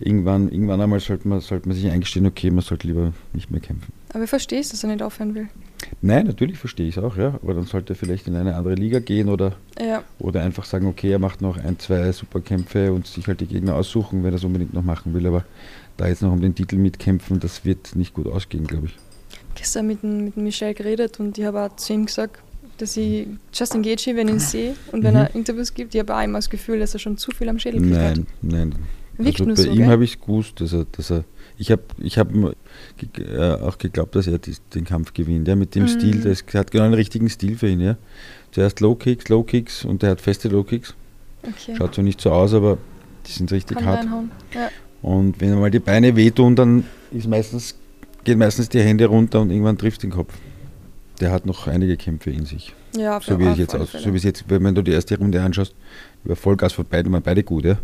[0.00, 3.60] Irgendwann, irgendwann einmal sollte man, sollte man sich eingestehen, okay, man sollte lieber nicht mehr
[3.60, 3.92] kämpfen.
[4.12, 5.48] Aber ich verstehe es, dass er nicht aufhören will.
[6.00, 7.38] Nein, natürlich verstehe ich es auch, ja.
[7.42, 10.86] Aber dann sollte er vielleicht in eine andere Liga gehen oder, Ja, oder einfach sagen,
[10.86, 14.36] okay, er macht noch ein, zwei Superkämpfe und sich halt die Gegner aussuchen, wenn er
[14.36, 15.26] es unbedingt noch machen will.
[15.26, 15.44] Aber
[15.96, 18.96] da jetzt noch um den Titel mitkämpfen, das wird nicht gut ausgehen, glaube ich.
[19.54, 22.40] gestern mit, mit Michel geredet und ich habe auch zu ihm gesagt,
[22.78, 25.20] dass ich Justin Gaethje, wenn ich ihn sehe und wenn Mhm.
[25.20, 27.58] er Interviews gibt, ich habe auch immer das Gefühl, dass er schon zu viel am
[27.60, 28.16] Schädel kriegt hat.
[28.16, 28.74] Nein, nein.
[29.18, 31.24] Wirkt also bei so, ihm habe ich es gewusst, dass er, dass er
[31.56, 35.46] ich habe ich hab äh, auch geglaubt, dass er den Kampf gewinnt.
[35.46, 35.88] Ja, mit dem Mhm.
[35.88, 37.80] Stil, das hat genau einen richtigen Stil für ihn.
[37.80, 37.96] Ja.
[38.50, 40.94] Zuerst Low Kicks, Low Kicks und er hat feste Low Kicks.
[41.42, 41.76] Okay.
[41.76, 42.78] Schaut so nicht so aus, aber
[43.26, 44.06] die sind richtig Kann hart.
[44.54, 44.70] Ja.
[45.02, 47.76] Und wenn mal die Beine wehtun, dann ist meistens,
[48.24, 50.32] gehen meistens die Hände runter und irgendwann trifft den Kopf.
[51.20, 52.74] Der hat noch einige Kämpfe in sich.
[52.96, 55.40] Ja, So wie, ich jetzt aus, so wie es jetzt, wenn du die erste Runde
[55.42, 55.74] anschaust,
[56.24, 57.78] über Vollgas von beiden waren beide gut, ja.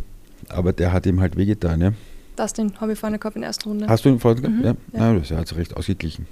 [0.50, 1.92] Aber der hat ihm halt wehgetan, ja.
[2.36, 3.86] Das den habe ich vorne gehabt in der ersten Runde.
[3.88, 4.58] Hast du ihn vorhin gehabt?
[4.58, 5.12] Mhm, Ja, ja.
[5.12, 5.18] ja.
[5.18, 6.26] das hat sich recht ausgeglichen.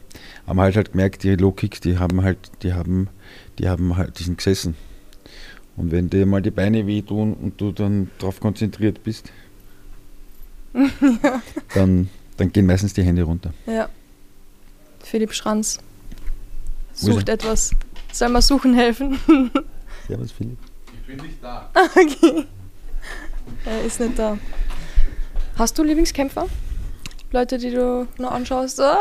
[0.47, 3.09] Haben halt halt gemerkt, die Low Kicks, die haben halt, die haben,
[3.59, 4.75] die haben halt, die sind gesessen.
[5.77, 9.31] Und wenn dir mal die Beine wehtun und du dann darauf konzentriert bist,
[11.75, 13.53] dann, dann gehen meistens die Hände runter.
[13.67, 13.89] Ja.
[15.01, 15.79] Philipp Schranz
[16.95, 17.73] sucht etwas.
[18.13, 19.19] Soll man suchen helfen?
[20.09, 20.59] Servus Philipp.
[21.75, 22.47] okay.
[23.65, 24.39] Er ist nicht da.
[25.57, 26.47] Hast du Lieblingskämpfer?
[27.33, 28.81] Leute, die du noch anschaust?
[28.81, 28.97] Ah.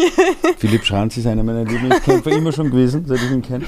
[0.58, 3.64] Philipp Schranz ist einer meiner Lieblingskämpfer immer schon gewesen, seit ich ihn kenne.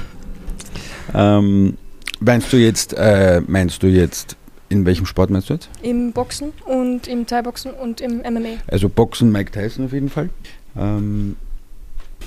[1.13, 1.77] Ähm,
[2.19, 4.35] meinst du jetzt, äh, meinst du jetzt,
[4.69, 5.69] in welchem Sport meinst du jetzt?
[5.81, 8.57] Im Boxen und im Thai-Boxen und im MMA.
[8.67, 10.29] Also Boxen, Mike Tyson auf jeden Fall.
[10.77, 11.35] Ähm,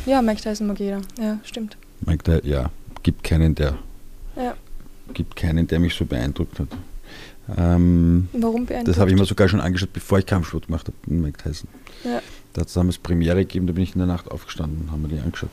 [0.06, 1.00] Ja, Mike Tyson mag jeder.
[1.20, 1.76] Ja, stimmt.
[2.06, 2.70] Mike Tyson, ja,
[3.02, 3.78] gibt keinen, der,
[4.37, 4.54] Ja.
[5.14, 6.68] gibt keinen, der mich so beeindruckt hat.
[7.56, 8.88] Ähm, Warum beeindruckt?
[8.88, 11.68] das habe ich mir sogar schon angeschaut, bevor ich Kampfsport gemacht habe, mit Mike Tyson.
[12.04, 12.20] Ja.
[12.52, 15.02] Da hat es damals Premiere gegeben, da bin ich in der Nacht aufgestanden und haben
[15.02, 15.50] mir die angeschaut.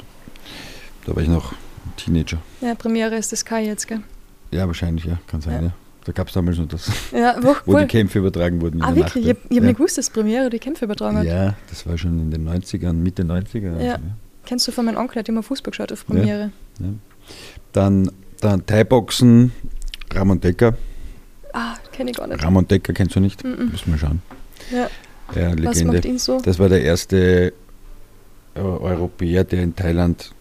[1.05, 1.53] Da war ich noch
[1.97, 2.37] Teenager.
[2.61, 4.01] Ja, Premiere ist das Sky jetzt, gell?
[4.51, 5.61] Ja, wahrscheinlich, ja, kann sein, Ja.
[5.67, 5.73] ja.
[6.03, 7.81] Da gab es damals nur das, Ja, wo, wo cool.
[7.81, 8.77] die Kämpfe übertragen wurden.
[8.77, 9.03] in Ah, wirklich?
[9.05, 9.61] Nacht, Ich habe hab ja.
[9.61, 11.25] nicht gewusst, dass Premiere die Kämpfe übertragen hat.
[11.25, 13.79] Ja, das war schon in den 90ern, Mitte 90er.
[13.81, 13.93] Ja.
[13.93, 14.03] Also,
[14.45, 16.51] Kennst du von meinem Onkel, der hat immer Fußball geschaut auf Premiere.
[17.73, 19.51] Dann, dann Thai-Boxen,
[20.13, 20.75] Ramon Decker.
[21.53, 22.43] Ah, kenne ich gar nicht.
[22.43, 23.43] Ramon Decker kennst du nicht?
[23.43, 23.69] Mhm.
[23.71, 24.21] Müssen wir schauen.
[24.71, 24.89] Ja.
[25.35, 25.93] Ja, Was Legende.
[25.93, 26.39] macht ihn so?
[26.41, 27.53] Das war der erste
[28.55, 30.31] äh, Europäer, der in Thailand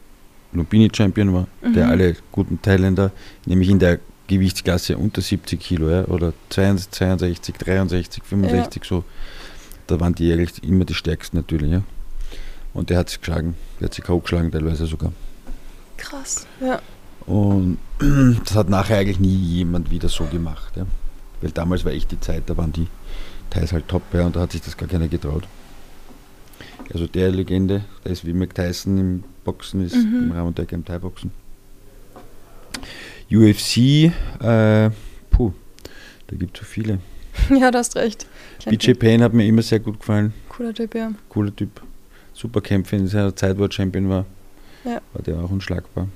[0.52, 1.90] Lumpini-Champion war, der Mhm.
[1.90, 3.10] alle guten Thailänder,
[3.46, 9.04] nämlich in der Gewichtsklasse unter 70 Kilo, ja, oder 62, 62, 63, 65, so.
[9.86, 11.82] Da waren die eigentlich immer die stärksten natürlich, ja.
[12.72, 14.18] Und der hat sich geschlagen, der hat sich K.O.
[14.20, 15.12] geschlagen, teilweise sogar.
[15.96, 16.46] Krass.
[16.60, 16.80] Ja.
[17.26, 17.78] Und
[18.44, 20.72] das hat nachher eigentlich nie jemand wieder so gemacht.
[20.76, 20.86] Ja.
[21.44, 22.86] Weil damals war echt die Zeit, da waren die
[23.50, 25.46] Thais halt top ja, und da hat sich das gar keiner getraut.
[26.90, 30.22] Also der Legende, der ist wie Mike Tyson im Boxen, ist Mhm.
[30.24, 31.30] im Ramon Decker im Thai-Boxen.
[33.30, 34.10] UFC,
[34.42, 34.90] äh,
[35.30, 35.52] puh,
[36.28, 36.98] da gibt es so viele.
[37.50, 38.26] ja, du hast recht.
[38.64, 41.12] BJ Payne hat mir immer sehr gut gefallen, Cooler Typ, ja.
[41.28, 41.82] cooler Typ.
[42.32, 44.24] Super Kämpfer in seiner Zeit, wo er Champion war.
[44.84, 45.00] Ja.
[45.12, 46.08] War der auch unschlagbar.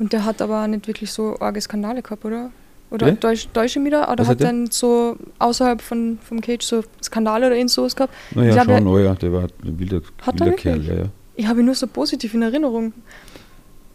[0.00, 2.50] Und der hat aber nicht wirklich so arge Skandale gehabt, oder?
[2.94, 4.10] Oder täusch ich mich da?
[4.10, 7.96] Oder Was hat hat denn so außerhalb von, vom Cage so Skandale oder irgend sowas
[7.96, 8.12] gehabt?
[8.34, 11.04] Naja, Ich schon, oh ja, der war ein wilder, Hat er wilder Kerl, ja, ja.
[11.34, 12.92] Ich habe ihn nur so positiv in Erinnerung.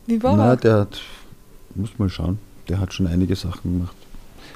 [0.05, 0.57] Wie war Na, er?
[0.57, 1.01] der hat,
[1.75, 3.95] muss mal schauen, der hat schon einige Sachen gemacht.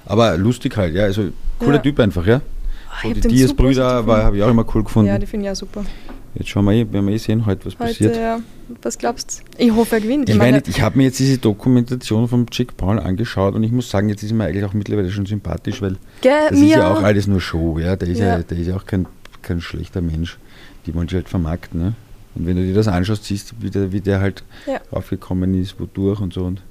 [0.05, 1.29] Aber lustig halt, ja, also
[1.59, 1.81] cooler Ja.
[1.81, 2.41] Typ einfach, ja.
[2.89, 5.07] Ah, So die Diaz-Brüder habe ich auch immer cool gefunden.
[5.07, 5.85] Ja, die finde ich ja super.
[6.35, 8.15] Jetzt schauen wir eh, werden wir eh sehen, heute was Heute, passiert.
[8.15, 8.39] ja.
[8.81, 9.63] Was glaubst du?
[9.63, 10.29] Ich hoffe, er gewinnt.
[10.29, 13.71] Ich meine, meine, ich habe mir jetzt diese Dokumentation von Jake Paul angeschaut und ich
[13.71, 16.91] muss sagen, jetzt ist mir eigentlich auch mittlerweile schon sympathisch, weil gell, das ist ja
[16.91, 17.95] auch alles nur Show, ja.
[17.95, 18.39] Der ist ja, Ja.
[18.43, 19.05] der ist ja auch kein,
[19.41, 20.37] kein schlechter Mensch.
[20.85, 21.93] Die sich halt vermarkten, ne?
[22.35, 24.81] Und wenn du dir das anschaust, siehst du, wie der, wie der halt Ja.
[24.91, 26.43] aufgekommen ist, wodurch und so.
[26.45, 26.61] Und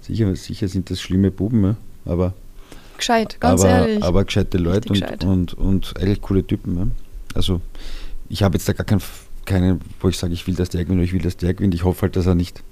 [0.00, 1.76] sicher, sicher sind das schlimme Buben, ne?
[2.04, 2.34] aber,
[2.98, 4.02] gescheit, ganz aber, ehrlich.
[4.02, 5.24] aber gescheite Leute und, gescheit.
[5.24, 6.74] und, und eigentlich coole Typen.
[6.74, 6.88] Ne?
[7.34, 7.60] Also
[8.28, 9.02] ich habe jetzt da gar keinen,
[9.44, 11.74] keinen, wo ich sage, ich will, dass der gewinnt oder ich will, dass der gewinnt.
[11.74, 12.62] Ich hoffe halt, dass er nicht,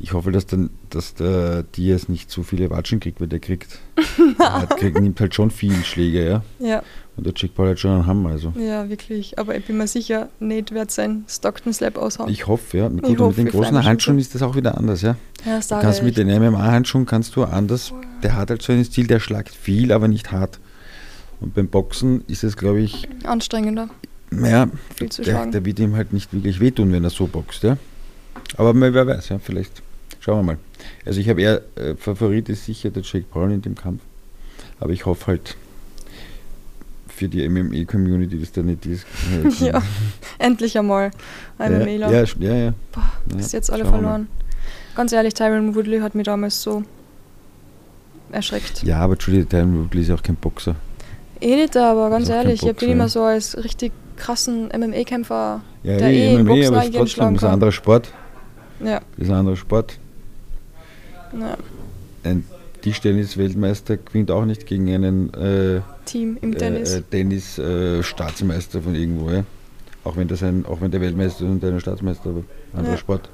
[0.00, 3.78] ich hoffe, dass, dann, dass der Diaz nicht so viele Watschen kriegt, weil der kriegt,
[4.38, 6.42] der hat, kriegt nimmt halt schon viele Schläge, ja.
[6.58, 6.82] ja,
[7.16, 8.52] Und der Jake Paul hat schon einen Hammer, also.
[8.58, 9.38] ja, wirklich.
[9.38, 12.30] Aber ich bin mir sicher, Nate wird sein Stockton Slap aushauen.
[12.30, 12.88] Ich hoffe, ja.
[12.88, 15.16] Gut, Ich und hoffe, mit den großen Handschuhen ist das auch wieder anders, ja.
[15.44, 17.92] ja, Du kannst mit den MMA-Handschuhen kannst du anders.
[18.22, 20.58] Der hat halt so einen Stil, der schlagt viel, aber nicht hart.
[21.40, 23.90] Und beim Boxen ist es, glaube ich, anstrengender.
[24.40, 25.52] Naja, Viel zu der, schlagen.
[25.52, 27.76] der wird ihm halt nicht wirklich wehtun, wenn er so boxt, ja.
[28.56, 29.82] Aber wer weiß, ja, vielleicht.
[30.20, 30.58] Schauen wir mal.
[31.04, 34.02] Also ich habe eher, äh, Favorit ist sicher der Jake Paul in dem Kampf.
[34.80, 35.56] Aber ich hoffe halt
[37.06, 39.06] für die MMA-Community, das da nicht ist.
[39.60, 39.82] Ja,
[40.38, 41.10] endlich einmal.
[41.58, 42.74] Ein ja, ja, ja, ja.
[42.92, 43.36] Boah, ja.
[43.36, 44.28] Bis jetzt alle verloren.
[44.94, 46.82] Ganz ehrlich, Tyron Woodley hat mich damals so
[48.32, 48.82] erschreckt.
[48.82, 50.74] Ja, aber Julie Tyron Woodley ist ja auch kein Boxer.
[51.40, 53.08] Eh nicht, aber ganz Ist ehrlich, ich bin Boxer, immer ja.
[53.08, 55.60] so als richtig krassen MMA-Kämpfer.
[55.82, 58.12] Ja, Der eh, eh MMA, Boxen aber es ist trotzdem ist ein anderer Sport.
[58.80, 59.98] Ja, Das ist ein anderer Sport.
[61.38, 61.56] ja,
[62.24, 62.44] Ein
[62.82, 66.94] Tischtennis-Weltmeister gewinnt auch nicht gegen einen äh, Team im äh, Tennis.
[66.94, 69.30] äh, Tennis-Staatsmeister von irgendwo.
[69.30, 69.44] Ja?
[70.04, 72.40] Auch, wenn das ein, auch wenn der Weltmeister ist und der Staatsmeister, aber
[72.72, 72.98] ein anderer Ja.
[72.98, 73.28] Sport.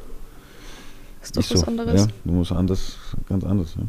[1.22, 1.66] ist doch ist was so.
[1.66, 2.00] anderes.
[2.00, 2.96] Ja, du musst anders,
[3.28, 3.74] ganz anders.
[3.76, 3.82] Ja.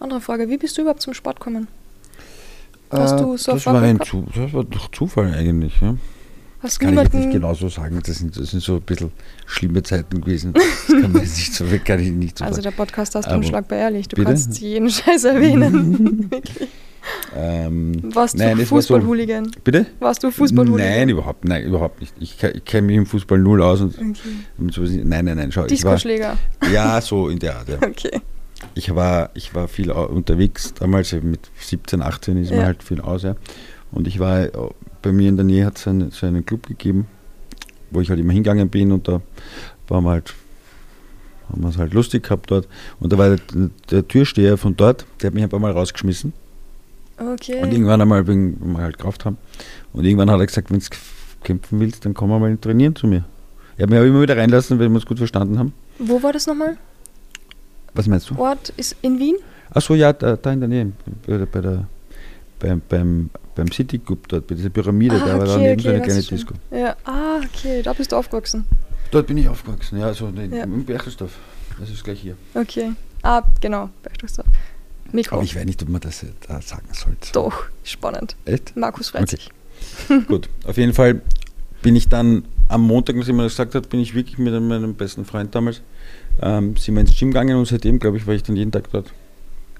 [0.00, 1.66] Andere Frage, wie bist du überhaupt zum Sport gekommen?
[2.98, 5.80] Hast du so Äh, das war, ein Zu, das war durch Zufall eigentlich.
[5.80, 5.96] Ja.
[6.60, 7.40] Hast Kann ich jetzt nicht niemanden.
[7.40, 8.00] genau so sagen.
[8.06, 9.12] Das sind, das sind so ein bisschen
[9.44, 10.54] schlimme Zeiten gewesen.
[10.54, 12.62] Das kann man jetzt nicht so, kann ich nicht so Also sagen.
[12.64, 14.08] der Podcast hast du unschlagbar ehrlich.
[14.08, 14.28] Du Bitte?
[14.28, 16.30] kannst jeden Scheiß erwähnen.
[17.36, 19.50] Ähm, Warst Nein, du das war so- Fußballhooligan?
[19.62, 19.84] bitte?
[20.00, 20.88] Warst du Fußballhooligan?
[20.90, 22.14] Nein, überhaupt, nein, überhaupt nicht.
[22.18, 24.12] Ich, ich kenne mich im Fußball null aus und, Okay.
[24.56, 25.04] und nicht.
[25.04, 25.52] Nein, nein, nein.
[25.52, 26.38] Schau, ich war, Disco-Schläger.
[26.72, 27.68] ja, so in der Art.
[27.68, 27.76] Ja.
[27.82, 28.22] Okay.
[28.74, 32.64] Ich war, ich war viel unterwegs, damals mit 17, 18 ist man Ja.
[32.66, 33.22] halt viel aus.
[33.22, 33.36] Ja.
[33.92, 34.50] Und ich war, äh,
[35.02, 37.06] bei mir in der Nähe hat es einen, so einen Club gegeben,
[37.90, 39.20] wo ich halt immer hingegangen bin und da
[39.88, 40.34] waren wir halt,
[41.50, 42.66] haben wir es halt lustig gehabt dort.
[43.00, 46.32] Und da war der, der Türsteher von dort, der hat mich ein paar Mal rausgeschmissen.
[47.16, 47.62] Okay.
[47.62, 49.36] Und irgendwann einmal, wenn wir halt gekauft haben,
[49.92, 50.86] und irgendwann hat er gesagt, wenn du
[51.44, 53.24] kämpfen willst, dann komm mal trainieren zu mir.
[53.76, 55.72] Er hat mich aber immer wieder reinlassen, wenn wir uns gut verstanden haben.
[55.98, 56.76] Wo war das nochmal?
[57.94, 58.36] Was meinst du?
[58.38, 59.36] Ort ist in Wien?
[59.70, 60.92] Achso, ja, da, da in der Nähe,
[61.26, 61.84] bei, der- bei der,
[62.58, 66.00] beim, beim, beim City Club dort, bei dieser Pyramide, da war da neben so eine
[66.02, 66.22] kleine.
[66.22, 66.54] Disco.
[66.70, 68.66] Ja, ah, okay, da bist du aufgewachsen.
[69.10, 70.64] Dort bin ich aufgewachsen, ja, also in, Ja.
[70.64, 71.32] im Berchtesdorf.
[71.78, 72.36] Das ist gleich hier.
[72.54, 72.92] Okay.
[73.22, 74.52] Ah, genau, Berchtesgaden.
[75.12, 75.36] Mikro.
[75.36, 77.32] Aber ich weiß nicht, ob man das äh, da sagen sollte.
[77.32, 78.36] Doch, spannend.
[78.44, 78.76] Echt?
[78.76, 79.36] Markus freut Okay.
[79.36, 80.26] sich.
[80.28, 81.20] Gut, auf jeden Fall
[81.82, 84.52] bin ich dann am Montag, als ich mir das gesagt hat, bin ich wirklich mit
[84.60, 85.80] meinem besten Freund damals,
[86.42, 88.90] ähm, sind wir ins Gym gegangen und seitdem, glaube ich, war ich dann jeden Tag
[88.90, 89.12] dort.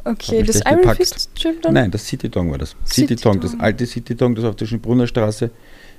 [0.04, 0.96] Okay, das Iron gepackt.
[0.98, 1.74] Fist Gym dann?
[1.74, 2.76] Nein, das City Tong war das.
[2.84, 5.50] City City Tong, das alte City Tong, das auf der Schönbrunner Straße,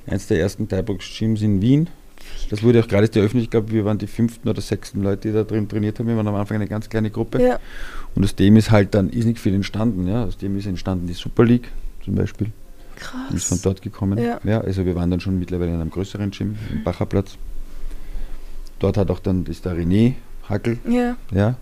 [0.06, 1.90] eins der ersten Thai-Box-Gyms in Wien.
[2.50, 5.34] Das wurde auch gerade eröffnet, ich glaube, wir waren die fünften oder sechsten Leute, die
[5.34, 6.08] da drin trainiert haben.
[6.08, 7.42] Wir waren am Anfang eine ganz kleine Gruppe.
[7.42, 7.60] Ja,
[8.14, 10.08] Und aus dem ist halt dann ist nicht viel entstanden.
[10.08, 10.26] Ja.
[10.26, 11.72] Aus dem ist entstanden die Super League
[12.04, 12.52] zum Beispiel.
[13.32, 13.62] Die ist von krass.
[13.64, 14.20] dort gekommen.
[14.20, 14.62] Ja.
[14.62, 17.38] also wir waren dann schon mittlerweile in einem größeren Gym, im Bacherplatz.
[18.80, 20.14] Dort hat auch dann ist der René
[20.50, 21.56] Hackel Ja, ja,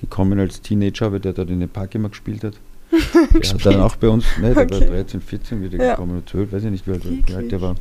[0.00, 2.54] gekommen als Teenager, weil der dort in den Park immer gespielt hat.
[3.40, 4.80] Der hat dann auch bei uns, ne, der Okay.
[4.80, 5.90] war 13, 14 wieder Ja.
[5.92, 7.76] gekommen, oder 12, weiß ich nicht, wie alt, wie alt der war.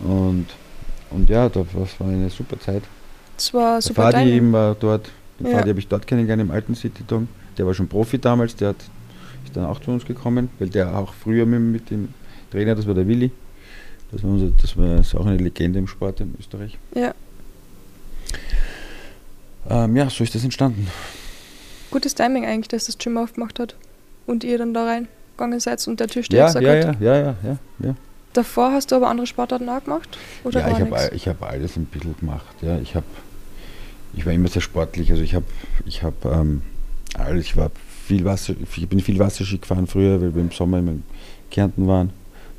[0.00, 0.46] Und,
[1.10, 2.82] und ja, das war eine super Zeit.
[3.36, 4.34] das war Der super Fadi Timing.
[4.34, 5.58] eben war dort, den Ja.
[5.58, 7.26] Fadi habe ich dort kennengelernt im alten City Dong.
[7.56, 8.76] Der war schon Profi damals, der hat,
[9.44, 12.08] ist dann auch zu uns gekommen, weil der auch früher mit, mit dem
[12.52, 13.32] Trainer, das war der Willi,
[14.12, 16.78] das war, unser, das war auch eine Legende im Sport in Österreich.
[16.94, 17.12] Ja,
[19.68, 20.88] Ähm, ja, so ist das entstanden.
[21.90, 23.76] gutes Timing eigentlich, dass das Gym aufgemacht hat
[24.26, 27.36] und ihr dann da reingegangen seid und der Türsteher Ja, gesagt ja, ja, ja, ja,
[27.42, 27.94] ja, ja.
[28.32, 30.18] Davor hast du aber andere Sportarten auch gemacht?
[30.44, 32.54] Oder ja, ich habe ich hab alles ein bisschen gemacht.
[32.60, 32.78] Ja.
[32.78, 33.04] Ich, hab,
[34.14, 35.10] ich war immer sehr sportlich.
[35.10, 35.46] Also ich habe
[35.86, 36.62] ich hab, ähm,
[37.14, 37.70] alles, ich war
[38.06, 41.02] viel Wasser, ich bin viel Wasserski gefahren früher, weil wir im Sommer immer in
[41.50, 42.10] Kärnten waren,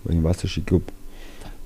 [0.03, 0.83] war ich im Wasserskiclub.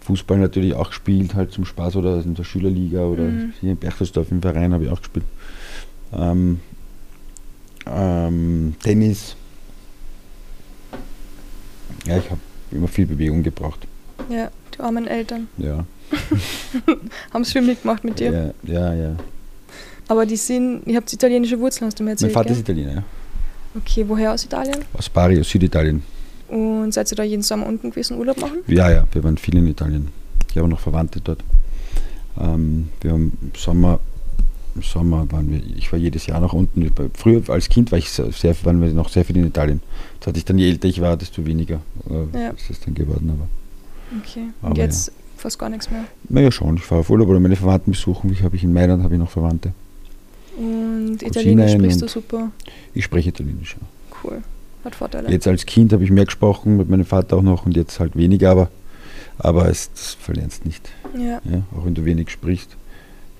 [0.03, 3.53] Fußball natürlich auch gespielt, halt zum Spaß oder in der Schülerliga oder Mhm.
[3.61, 5.25] hier in Berchtesdorf im Verein habe ich auch gespielt.
[6.13, 6.59] Ähm,
[7.85, 9.35] ähm, Tennis.
[12.05, 12.39] Ja, ich habe
[12.71, 13.87] immer viel Bewegung gebraucht.
[14.29, 15.47] Ja, die armen Eltern.
[15.57, 15.85] Ja,
[17.33, 18.53] Haben es viel mitgemacht mit dir.
[18.63, 18.93] ja, ja.
[18.93, 19.15] ja.
[20.09, 22.53] Aber die sind, ihr habt italienische Wurzeln, hast du mir Mein erzählt, Vater gell?
[22.57, 23.03] ist Italiener, ja.
[23.75, 24.77] Okay, woher aus Italien?
[24.93, 26.03] aus Bari, aus Süditalien.
[26.53, 28.59] Und seid ihr da jeden Sommer unten gewesen, Urlaub machen?
[28.67, 30.09] Ja, ja, wir waren viel in Italien.
[30.51, 31.43] Ich habe noch Verwandte dort.
[32.39, 33.99] Ähm, wir haben im Sommer,
[34.75, 36.91] im Sommer waren wir, ich war jedes Jahr noch unten.
[37.15, 39.81] Früher als Kind war ich sehr, waren wir noch sehr viel in Italien.
[40.19, 42.49] Das hatte ich dann, je älter ich war, desto weniger äh, Ja.
[42.51, 43.31] ist es dann geworden.
[43.31, 43.47] Aber
[44.21, 44.49] Okay.
[44.61, 46.03] Aber Und jetzt fast gar nichts mehr.
[46.29, 48.31] naja schon, ich fahre auf Urlaub oder meine Verwandten besuchen.
[48.31, 49.73] Ich habe ich in Mailand habe ich noch Verwandte.
[50.55, 52.51] Und Italienisch Cousinen sprichst du super.
[52.93, 53.75] Ich spreche Italienisch.
[53.79, 53.87] Ja.
[54.23, 54.43] Cool.
[54.83, 55.29] Hat Vorteile.
[55.31, 58.15] Jetzt als Kind habe ich mehr gesprochen, mit meinem Vater auch noch und jetzt halt
[58.17, 58.69] weniger, aber,
[59.37, 60.89] aber es das verlernst nicht.
[61.17, 61.41] Ja.
[61.45, 62.69] Ja, auch wenn du wenig sprichst.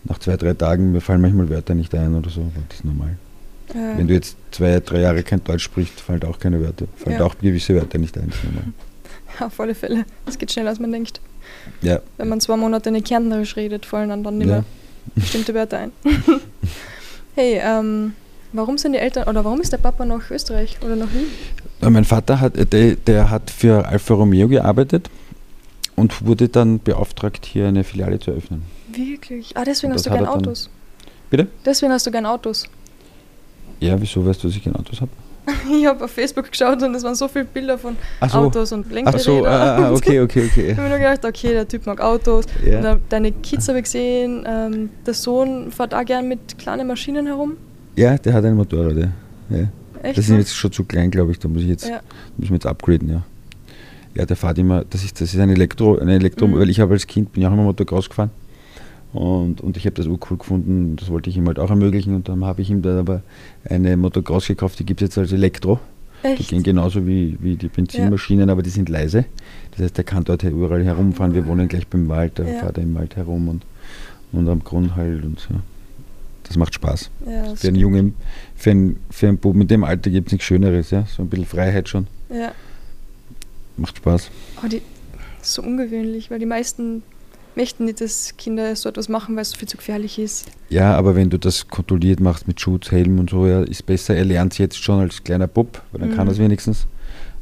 [0.06, 2.86] Nach zwei, drei Tagen, mir fallen manchmal Wörter nicht ein oder so, aber das ist
[2.86, 3.18] normal.
[3.70, 7.18] Äh, Wenn du jetzt zwei, drei Jahre kein Deutsch sprichst, fallen auch keine Wörter, fallen
[7.18, 7.24] Ja.
[7.26, 8.32] auch gewisse Wörter nicht ein.
[8.44, 8.74] Normal.
[9.40, 10.06] auf alle Fälle.
[10.26, 11.22] Es geht schneller, als man denkt.
[11.82, 14.56] Ja, Wenn man zwei Monate nicht Kärntnerisch redet, fallen dann, dann nicht Ja.
[14.58, 14.66] mehr
[15.16, 15.92] bestimmte Wörter ein.
[17.36, 18.14] hey, ähm,
[18.54, 21.26] Warum sind die Eltern oder warum ist der Papa nach Österreich oder nach Wien?
[21.82, 25.10] Äh, Mein Vater hat, äh, der, der hat für Alfa Romeo gearbeitet
[25.96, 28.64] und wurde dann beauftragt, hier eine Filiale zu eröffnen.
[28.96, 29.58] Wirklich?
[29.58, 30.70] Ah, deswegen hast du gern er Autos.
[31.32, 31.48] Bitte?
[31.66, 32.66] Deswegen hast du gern Autos.
[33.80, 35.12] Ja, wieso weißt du, dass ich kein Autos habe?
[35.72, 38.38] Ich habe auf Facebook geschaut und es waren so viele Bilder von Ach so.
[38.38, 39.20] Autos und Ach Lenkräder.
[39.20, 40.72] so, ah, ah, okay, okay, Ich okay.
[40.74, 42.46] habe mir nur gedacht, okay, der Typ mag Autos.
[42.64, 46.88] Und, äh, deine Kids habe ich gesehen, ähm, der Sohn fährt auch gern mit kleinen
[46.88, 47.58] Maschinen herum.
[47.96, 49.12] Ja, der hat ein Motorrad, ja.
[49.58, 49.68] ja.
[50.02, 50.18] Echt?
[50.18, 51.40] Das ist jetzt schon zu klein, glaube ich.
[51.40, 52.02] Da muss ich jetzt, Ja.
[52.38, 53.24] müssen wir jetzt upgraden, ja.
[54.16, 56.56] Ja, der fährt immer, das ist, das ist ein Elektro, ein Elektro, Mhm.
[56.60, 58.30] weil ich habe als Kind, bin ja auch immer Motocross gefahren.
[59.14, 62.16] Und, und ich habe das urcool gefunden, das wollte ich ihm halt auch ermöglichen.
[62.16, 63.22] Und dann habe ich ihm dann aber
[63.70, 65.80] eine Motocross gekauft, die gibt es jetzt als Elektro.
[66.24, 66.50] Die Echt?
[66.50, 69.26] gehen genauso wie, wie die Benzinmaschinen, aber die sind leise.
[69.72, 71.34] Das heißt, der kann dort überall herumfahren.
[71.34, 72.60] Wir wohnen gleich beim Wald, da Ja.
[72.60, 73.66] fährt er im Wald herum und,
[74.32, 75.54] und am Grund halt und so.
[76.44, 77.10] Das macht Spaß.
[77.26, 77.78] Ja, das Für einen.
[77.78, 78.16] Jungen,
[78.56, 80.92] für einen, für einen Bub mit dem Alter gibt es nichts Schöneres.
[80.92, 81.06] Ja?
[81.06, 82.08] So ein bisschen Freiheit schon.
[82.30, 82.52] Ja.
[83.78, 84.30] Macht Spaß.
[84.58, 84.82] Aber die
[85.40, 87.04] das ist so ungewöhnlich, weil die meisten
[87.56, 90.48] möchten nicht, dass Kinder so etwas machen, weil es viel zu gefährlich ist.
[90.70, 94.16] Ja, aber wenn du das kontrolliert machst mit Schutz, Helm und so, ja, ist besser.
[94.16, 96.30] Er lernt es jetzt schon als kleiner Bub, weil dann kann Mhm.
[96.30, 96.88] er es wenigstens.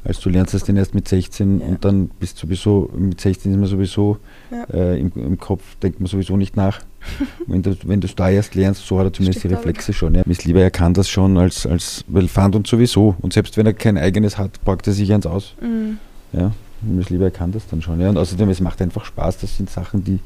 [0.04, 1.66] Als du lernst es den erst mit 16 Ja.
[1.68, 4.18] und dann bist sowieso, mit 16 ist man sowieso
[4.50, 4.64] Ja.
[4.74, 6.82] äh, im, im Kopf, denkt man sowieso nicht nach.
[7.48, 9.94] wenn du wenn du es da erst lernst, so hat er zumindest Stimmt die Reflexe
[9.94, 10.16] schon.
[10.16, 10.22] Ja.
[10.24, 13.16] Ist lieber, er kann das schon als, als weil Fahrt und sowieso.
[13.22, 15.54] Und selbst wenn er kein eigenes hat, packt er sich eins aus.
[15.62, 15.98] Mhm.
[16.34, 16.52] Ja.
[16.84, 18.02] Ihm ist lieber, er kann das dann schon.
[18.02, 18.10] Ja.
[18.10, 19.38] Und außerdem, es macht einfach Spaß.
[19.38, 20.20] Das sind Sachen, die,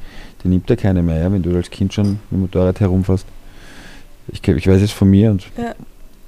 [0.44, 3.26] die nimmt er keiner mehr, ja, wenn du als Kind schon mit dem Motorrad herumfährst.
[4.30, 5.76] Ich, ich weiß es von mir und, Ja,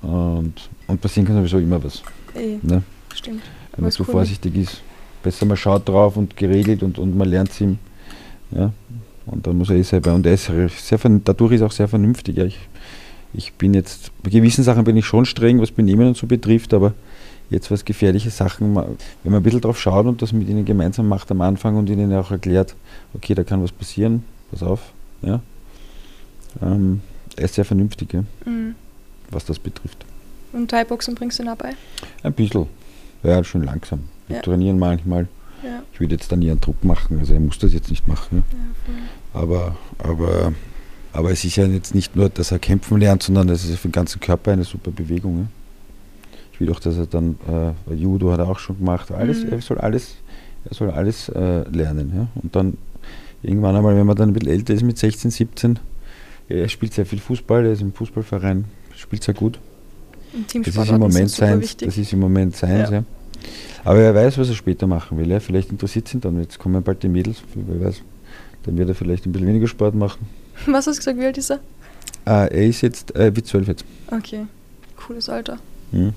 [0.07, 0.53] und,
[0.87, 2.03] und passieren kann sowieso immer was.
[2.35, 2.83] eh, Ne?
[3.17, 3.43] Stimmt.
[3.73, 4.11] Wenn man ist zu cool.
[4.11, 4.81] vorsichtig ist.
[5.23, 7.79] Besser man schaut drauf und geregelt und, und man lernt es ihm.
[8.51, 8.71] Ja?
[9.25, 10.13] Und dann muss er eh selber.
[10.13, 12.37] Und er ist sehr, dadurch ist er auch sehr vernünftig.
[12.37, 12.45] Ja?
[12.45, 12.57] Ich,
[13.33, 16.73] ich bin jetzt, bei gewissen Sachen bin ich schon streng, was Benehmen und so betrifft,
[16.73, 16.93] aber
[17.49, 18.83] jetzt was gefährliche Sachen, wenn
[19.23, 22.13] man ein bisschen drauf schaut und das mit ihnen gemeinsam macht am Anfang und ihnen
[22.13, 22.75] auch erklärt,
[23.13, 24.91] okay, da kann was passieren, pass auf.
[25.21, 25.41] Ja?
[26.61, 27.01] Ähm,
[27.35, 28.23] er ist sehr vernünftig, ja?
[28.45, 28.75] Mhm.
[29.29, 30.05] was das betrifft.
[30.53, 31.73] Und Thai-Boxen bringst du ihn auch bei?
[32.23, 32.67] Ein bisschen.
[33.23, 34.01] Ja, schon langsam.
[34.27, 34.41] Wir Ja.
[34.41, 35.27] trainieren manchmal.
[35.63, 38.43] Ja, Ich würde jetzt dann einen Druck machen, also er muss das jetzt nicht machen.
[38.51, 39.39] ja.
[39.41, 40.53] Aber, aber,
[41.13, 43.87] aber es ist ja jetzt nicht nur, dass er kämpfen lernt, sondern es ist für
[43.87, 45.49] den ganzen Körper eine super Bewegung.
[46.53, 47.37] Ich will auch, dass er dann,
[47.89, 49.51] äh, Judo hat er auch schon gemacht, alles, Mhm.
[49.53, 50.15] er soll alles,
[50.65, 52.11] er soll alles äh, lernen.
[52.15, 52.27] Ja.
[52.41, 52.77] Und dann
[53.43, 55.79] irgendwann einmal, wenn man dann ein bisschen älter ist, mit 16, 17,
[56.49, 59.59] er spielt sehr viel Fußball, er ist im Fußballverein, spielt sehr gut.
[60.33, 61.87] Das ist im Moment wichtig.
[61.87, 62.97] Das ist im Moment seins, Ja.
[62.97, 63.03] ja.
[63.83, 65.29] Aber er weiß, was er später machen will.
[65.29, 65.39] Ja.
[65.39, 66.39] Vielleicht interessiert ihn dann.
[66.41, 68.01] Jetzt kommen bald die Mädels, wer weiß.
[68.63, 70.27] Dann wird er vielleicht ein bisschen weniger Sport machen.
[70.65, 71.59] Was hast du gesagt, wie alt ist er?
[72.25, 73.85] Äh, er ist jetzt, äh, wie zwölf jetzt.
[74.11, 74.45] Okay,
[74.97, 75.57] cooles Alter.
[75.91, 76.13] Mhm.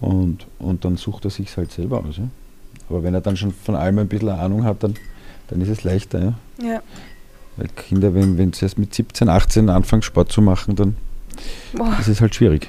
[0.00, 2.18] Und, und dann sucht er sich halt selber aus.
[2.18, 2.28] Ja.
[2.88, 4.94] Aber wenn er dann schon von allem ein bisschen Ahnung hat, dann,
[5.48, 6.20] dann ist es leichter.
[6.60, 6.64] Ja.
[6.64, 6.82] Ja,
[7.56, 10.96] Weil Kinder, wenn, wenn sie erst mit 17, 18 anfangen Sport zu machen, dann
[11.72, 12.68] boah, ist es halt schwierig.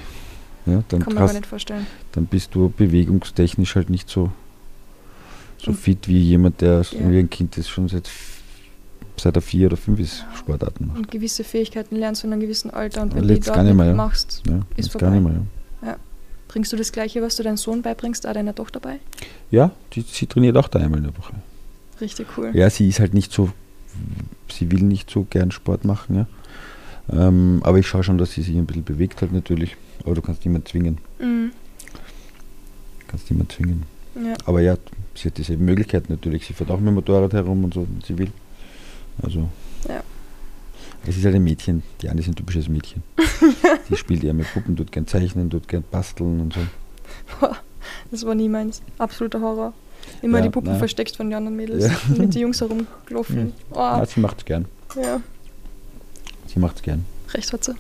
[0.68, 1.88] Ja, dann, kann man gar hast, nicht vorstellen.
[2.12, 4.32] dann bist du bewegungstechnisch halt nicht so,
[5.58, 7.10] so fit wie jemand, der Ja.
[7.10, 8.10] wie ein Kind ist schon seit,
[9.18, 10.98] seit er vier oder fünf ist, Sportarten macht.
[10.98, 13.64] Und gewisse Fähigkeiten lernst du in einem gewissen Alter und wenn Ja, du dort gar
[13.64, 13.94] nicht mehr, ja.
[13.96, 15.42] machst, Ja, Ist jetzt gar nicht mehr.
[15.84, 15.96] Ja.
[16.50, 19.00] bringst du das Gleiche, was du deinem Sohn beibringst, auch deiner Tochter bei?
[19.52, 21.34] Ja, die, sie trainiert auch da einmal in der Woche.
[22.02, 22.52] Richtig cool.
[22.54, 23.50] Ja, sie ist halt nicht so,
[24.52, 26.28] sie will nicht so gern Sport machen, ja.
[27.10, 29.78] Ähm, aber ich schaue schon, dass sie sich ein bisschen bewegt hat natürlich.
[30.04, 30.98] Aber du kannst niemanden zwingen.
[31.20, 31.52] Mhm.
[33.08, 33.84] Kannst niemanden zwingen.
[34.16, 34.34] Ja.
[34.46, 34.78] Aber ja,
[35.16, 36.46] sie hat diese Möglichkeit natürlich.
[36.48, 38.32] Sie fährt auch mit dem Motorrad herum und so, wenn sie will.
[39.22, 39.50] Also.
[39.88, 40.04] Ja.
[41.06, 41.84] Es ist halt ein Mädchen.
[42.02, 43.04] Die Anne ist ein typisches Mädchen.
[43.90, 46.60] die spielt eher mit Puppen, tut gern zeichnen, tut gern basteln und so.
[48.12, 48.82] Das war nie meins.
[48.98, 49.74] Absoluter Horror.
[50.22, 50.80] Immer Ja, die Puppen nein.
[50.80, 51.86] versteckt von den anderen Mädels.
[51.86, 51.98] Ja.
[52.18, 53.54] Mit den Jungs herumgelaufen.
[53.72, 54.66] Oh, Ja, sie macht's gern.
[54.96, 55.22] ja,
[56.48, 57.06] Sie macht's gern.
[57.34, 57.74] recht hat sie.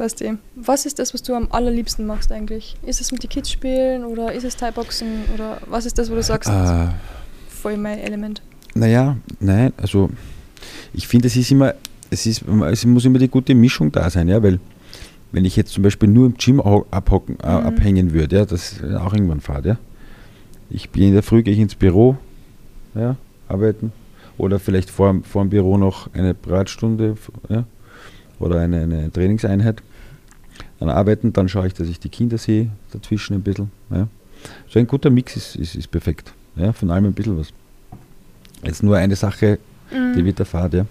[0.00, 0.32] Eh.
[0.56, 2.76] Was ist das, was du am allerliebsten machst eigentlich?
[2.84, 6.14] Ist es mit den Kids spielen oder ist es Thai-Boxen oder was ist das, wo
[6.14, 6.88] du sagst, Äh,
[7.48, 8.42] voll mein Element?
[8.74, 10.10] Naja, nein, also
[10.92, 11.74] ich finde, es ist immer,
[12.10, 14.58] es ist, es muss immer die gute Mischung da sein, ja, weil
[15.30, 17.66] wenn ich jetzt zum Beispiel nur im Gym abhocken, äh, Mhm.
[17.66, 19.76] abhängen würde, ja, das ist auch irgendwann fad, ja.
[20.70, 22.16] Ich bin in der Früh, gehe ich ins Büro,
[22.94, 23.16] ja,
[23.48, 23.92] arbeiten
[24.38, 27.16] oder vielleicht vor, vor dem Büro noch eine Bratstunde,
[27.48, 27.64] ja,
[28.40, 29.82] oder eine, eine Trainingseinheit.
[30.80, 34.08] Dann arbeiten, dann schaue ich, dass ich die Kinder sehe, dazwischen ein bisschen, ja.
[34.68, 37.48] So ein guter Mix ist, ist, ist perfekt, ja, von allem ein bisschen was.
[38.62, 39.58] Jetzt nur eine Sache,
[39.90, 40.24] die Mhm.
[40.24, 40.86] wird der Fahrt, ja.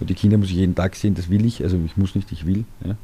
[0.00, 2.30] Und die Kinder muss ich jeden Tag sehen, das will ich, also ich muss nicht,
[2.32, 2.64] ich will.
[2.84, 2.96] Ja.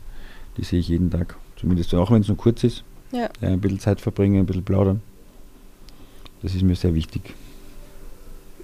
[0.57, 1.37] Die sehe ich jeden Tag.
[1.57, 2.85] Zumindest auch wenn es nur kurz ist.
[3.13, 3.29] Ja.
[3.41, 5.01] Ja, ein bisschen Zeit verbringen, ein bisschen plaudern.
[6.43, 7.23] Das ist mir sehr wichtig.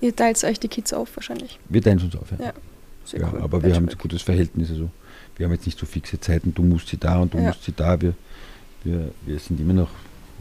[0.00, 1.58] Ihr teilt euch die Kids auf wahrscheinlich.
[1.68, 2.30] Wir teilen uns auf.
[2.38, 2.46] Ja.
[2.46, 2.52] Ja,
[3.04, 3.40] Sehr ja, cool.
[3.42, 4.70] aber wir haben ein gutes Verhältnis.
[4.70, 4.90] Also
[5.40, 7.44] wir haben jetzt nicht so fixe Zeiten, du musst sie da und du Ja.
[7.44, 7.98] musst sie da.
[7.98, 8.12] Wir,
[8.84, 9.88] wir, wir sind immer noch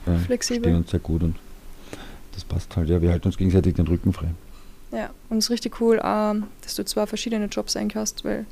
[0.06, 0.64] äh, Flexibel.
[0.64, 1.38] stehen uns sehr gut und
[2.34, 2.90] das passt halt.
[2.90, 4.28] Ja, wir halten uns gegenseitig den Rücken frei.
[4.92, 8.46] Ja, und es ist richtig cool, ähm, dass du zwei verschiedene Jobs eigentlich hast, weil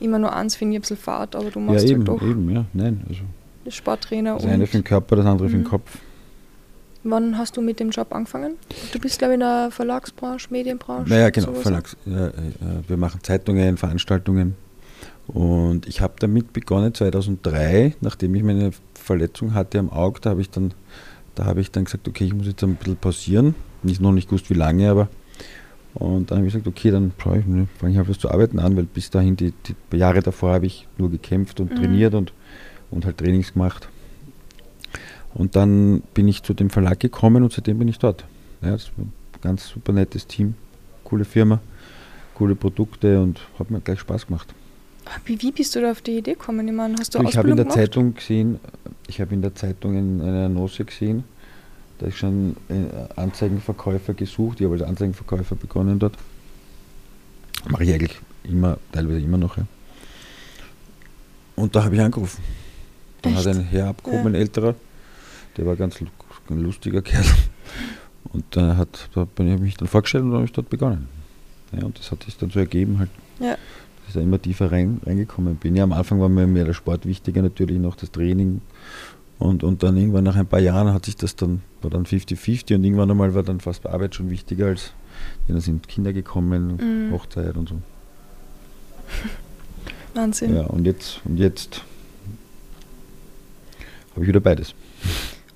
[0.00, 2.22] immer nur eins finde ich ein bisschen fad, aber du Ja, machst eben, halt doch
[2.22, 2.64] eben, ja.
[2.72, 3.20] Nein, also
[3.64, 4.34] das Sporttrainer.
[4.34, 5.68] das eine für den Körper, das andere für den Mhm.
[5.68, 5.98] Kopf.
[7.04, 8.54] wann hast du mit dem Job angefangen?
[8.92, 11.08] Du bist, glaube ich, in der Verlagsbranche, Medienbranche.
[11.08, 11.52] Naja, genau.
[11.52, 11.96] Verlags.
[12.06, 12.32] Ja, äh, äh,
[12.88, 14.56] wir machen Zeitungen, Veranstaltungen.
[15.26, 20.40] Und ich habe damit begonnen 2003, nachdem ich meine Verletzung hatte am Auge, da habe
[20.42, 20.74] ich dann,
[21.34, 23.54] da habe ich dann gesagt, okay, ich muss jetzt ein bisschen pausieren.
[23.82, 25.08] Nicht noch nicht gewusst, wie lange, aber
[25.94, 28.28] und dann habe ich gesagt, okay, dann fange ich, ne, fang ich halt was zu
[28.30, 29.52] arbeiten an, weil bis dahin, die,
[29.92, 31.76] die Jahre davor habe ich nur gekämpft und Mhm.
[31.76, 32.32] trainiert und,
[32.90, 33.88] und halt Trainings gemacht.
[35.34, 38.24] Und dann bin ich zu dem Verlag gekommen und seitdem bin ich dort.
[38.62, 40.54] Ja, das war ein ganz super nettes Team,
[41.04, 41.60] coole Firma,
[42.34, 44.52] coole Produkte und hat mir gleich Spaß gemacht.
[45.24, 46.66] Wie, wie bist du da auf die Idee gekommen?
[46.66, 47.78] Ich meine, hast du ich habe in der gemacht?
[47.78, 48.58] Zeitung gesehen,
[49.06, 51.24] ich habe in der Zeitung in einer Annonce gesehen,
[51.98, 56.16] da ist schon äh, Anzeigenverkäufer gesucht, ich habe als Anzeigenverkäufer begonnen dort.
[57.68, 59.56] Mache ich eigentlich immer, teilweise immer noch.
[59.56, 59.66] Ja.
[61.56, 62.42] Und da habe ich angerufen.
[63.22, 64.74] Dann hat ein Herr abgehoben, ein älterer,
[65.56, 66.08] der war ganz ein
[66.60, 67.24] lustiger Kerl.
[68.32, 71.08] Und da hat, da bin ich mich dann vorgestellt und dann habe ich dort begonnen.
[71.72, 73.56] Ja, und das hat sich dann so ergeben, halt, Ja.
[74.06, 75.76] Dass ich da immer tiefer rein, reingekommen bin.
[75.76, 78.60] Ja, am Anfang war mir mehr der Sport wichtiger, natürlich noch das Training.
[79.38, 82.76] Und, und dann irgendwann nach ein paar Jahren hat sich das dann, war dann 50-50
[82.76, 84.92] und irgendwann einmal war dann fast Arbeit schon wichtiger als,
[85.48, 87.12] ja, da sind Kinder gekommen, Mhm.
[87.12, 87.74] Hochzeit und so.
[90.14, 90.54] Wahnsinn.
[90.54, 91.82] Ja, und jetzt, und jetzt
[94.12, 94.74] habe ich wieder beides.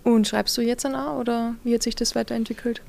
[0.03, 2.83] Und schreibst du jetzt an A oder wie hat sich das weiterentwickelt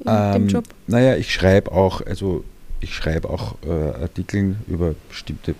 [0.00, 0.64] in Ähm, dem Job?
[0.86, 2.44] Naja, ich schreibe auch, also
[2.80, 3.70] ich schreibe auch äh,
[4.02, 5.54] Artikel über bestimmte,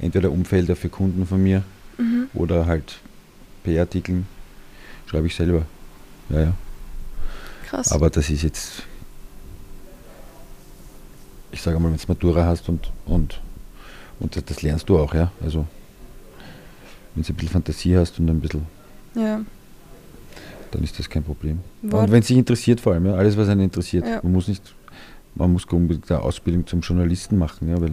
[0.00, 1.62] entweder Umfelder für Kunden von mir
[1.98, 2.28] Mhm.
[2.32, 2.98] oder halt
[3.64, 4.26] PR-Artikeln.
[5.06, 5.66] Schreibe ich selber.
[6.30, 6.54] Ja, ja.
[7.68, 7.92] Krass.
[7.92, 8.82] Aber das ist jetzt,
[11.50, 13.40] ich sage mal, wenn du Matura hast und, und,
[14.20, 15.30] und das, das lernst du auch, ja.
[15.42, 15.66] Also
[17.14, 18.66] wenn du ein bisschen Fantasie hast und ein bisschen,
[19.14, 19.42] ja.
[20.70, 21.60] dann ist das kein Problem.
[21.82, 24.06] Wort- Und wenn es dich interessiert vor allem, ja, alles was einen interessiert.
[24.06, 24.20] Ja.
[24.22, 24.62] Man muss nicht,
[25.34, 27.92] man muss unbedingt eine Ausbildung zum Journalisten machen, ja, weil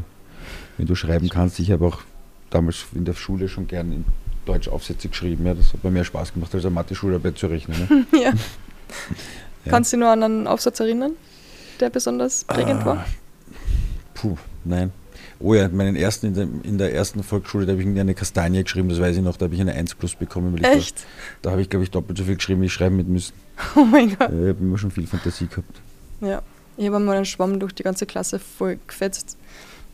[0.77, 1.99] wenn du schreiben kannst, ich habe auch
[2.49, 4.05] damals in der Schule schon gern in
[4.45, 8.05] Deutsch Aufsätze geschrieben, ja, das hat mir mehr Spaß gemacht, als eine Mathe-Schularbeit zu rechnen.
[8.11, 8.19] Ne?
[8.21, 8.33] ja.
[9.65, 9.71] Ja.
[9.71, 11.11] Kannst du dich nur an einen Aufsatz erinnern,
[11.79, 12.99] der besonders prägend war?
[12.99, 13.05] Ah,
[14.13, 14.91] Puh, nein.
[15.41, 18.63] Oh ja, meinen ersten in der, in der ersten Volksschule, da habe ich eine Kastanie
[18.63, 20.57] geschrieben, das weiß ich noch, da habe ich eine 1 plus bekommen.
[20.63, 20.99] Echt?
[20.99, 21.03] Da,
[21.43, 23.33] da habe ich, glaube ich, doppelt so viel geschrieben, wie ich schreiben mit müssen.
[23.75, 24.31] Oh mein Gott.
[24.31, 25.81] Ja, ich habe immer schon viel Fantasie gehabt.
[26.21, 26.41] Ja.
[26.79, 29.37] Ich habe einmal einen Schwamm durch die ganze Klasse voll gefetzt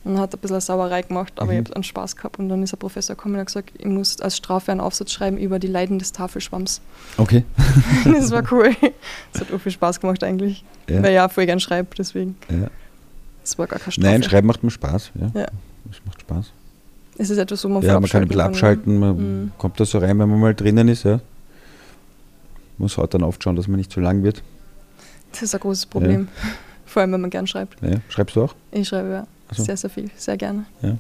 [0.04, 1.52] und hat ein bisschen Sauerei gemacht, aber Mhm.
[1.52, 2.38] ich habe einen Spaß gehabt.
[2.38, 5.12] Und dann ist der Professor gekommen und hat gesagt, ich muss als Strafe einen Aufsatz
[5.12, 6.82] schreiben über die Leiden des Tafelschwamms.
[7.18, 7.44] Okay.
[8.06, 8.70] das war cool.
[9.34, 10.64] Das hat auch viel Spaß gemacht eigentlich.
[10.88, 10.98] Ja.
[11.02, 12.38] Weil ich ja voll gern schreibe, deswegen.
[12.52, 12.68] Ja.
[13.42, 14.08] Das war gar keine Strafe.
[14.08, 15.12] Nein, Schreiben macht mir Spaß.
[15.16, 15.32] Ja.
[15.42, 15.48] Ja.
[15.86, 16.52] Das macht Spaß.
[17.18, 19.52] Es ist etwas, wo man ja, man kann ein bisschen abschalten, man Mhm.
[19.58, 21.04] kommt da so rein, wenn man mal drinnen ist.
[21.04, 21.20] Ja.
[22.78, 24.44] Muss halt dann oft schauen, dass man nicht zu lang wird.
[25.32, 26.28] Das ist ein großes Problem.
[26.96, 27.76] Vor allem, wenn man gern schreibt.
[27.84, 27.98] Ja.
[28.08, 28.56] Schreibst du auch?
[28.72, 29.66] Ich schreibe ja so.
[29.66, 30.10] sehr, sehr viel.
[30.16, 30.64] Sehr gerne.
[30.82, 30.96] Ja.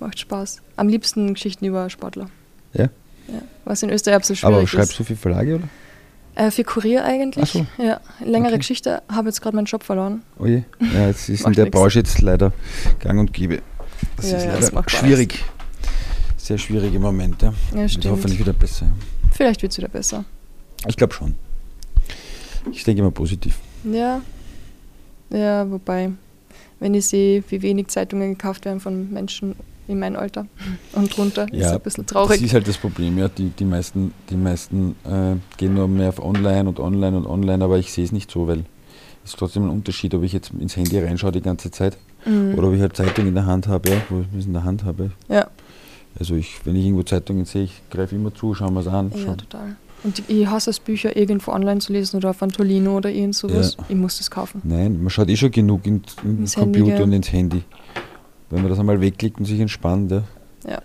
[0.00, 0.62] Macht Spaß.
[0.74, 2.26] Am liebsten Geschichten über Sportler.
[2.74, 2.86] Ja.
[3.28, 3.40] ja.
[3.64, 4.98] Was in Österreich absolut schwierig Aber schreibst ist.
[4.98, 5.68] du für Verlage, oder?
[6.34, 7.50] Äh, für Kurier eigentlich.
[7.52, 7.64] So.
[7.78, 8.58] Ja, längere Okay.
[8.58, 9.00] Geschichte.
[9.08, 10.22] Habe jetzt gerade meinen Job verloren.
[10.40, 10.64] Oh je.
[10.92, 11.76] Ja, jetzt ist in der nix.
[11.78, 12.52] Branche jetzt leider
[12.98, 13.62] gang und gäbe.
[14.16, 15.00] Das Ja, ist ja, das leider Spaß.
[15.00, 15.44] schwierig.
[16.36, 17.40] Sehr schwierig im Moment.
[17.42, 17.54] Ja.
[17.70, 18.06] Ja, Wird stimmt.
[18.06, 18.86] hoffentlich wieder besser.
[19.30, 20.24] Vielleicht wird es wieder besser.
[20.88, 21.36] Ich glaube schon.
[22.72, 23.56] Ich denke immer positiv.
[23.84, 24.20] Ja.
[25.30, 26.10] Ja, wobei,
[26.80, 29.54] wenn ich sehe, wie wenig Zeitungen gekauft werden von Menschen
[29.88, 30.46] in meinem Alter
[30.92, 32.42] und drunter, ist Ja, ein bisschen Das traurig.
[32.42, 33.28] ist halt das Problem, ja.
[33.28, 37.64] Die, die meisten, die meisten äh, gehen nur mehr auf Online und Online und Online,
[37.64, 38.60] aber ich sehe es nicht so, weil
[39.24, 42.54] es ist trotzdem ein Unterschied, ob ich jetzt ins Handy reinschaue die ganze Zeit Mhm.
[42.58, 44.62] oder ob ich halt Zeitung in der Hand habe, ja, wo ich es in der
[44.64, 45.10] Hand habe.
[45.28, 45.46] Ja,
[46.18, 49.10] Also ich, wenn ich irgendwo Zeitungen sehe, ich greife immer zu, schaue mir es an.
[49.14, 49.34] ja, schau.
[49.36, 49.76] total.
[50.02, 53.76] Und ich hasse es, Bücher irgendwo online zu lesen oder auf Antolino oder irgend sowas.
[53.78, 53.84] Ja.
[53.90, 54.62] Ich muss das kaufen.
[54.64, 56.02] Nein, man schaut eh schon genug in, in
[56.36, 57.06] den Ins Handy, Computer gell?
[57.06, 57.62] und ins Handy.
[58.48, 60.22] Wenn man das einmal wegklickt und sich entspannt, ja,
[60.66, 60.80] Ja.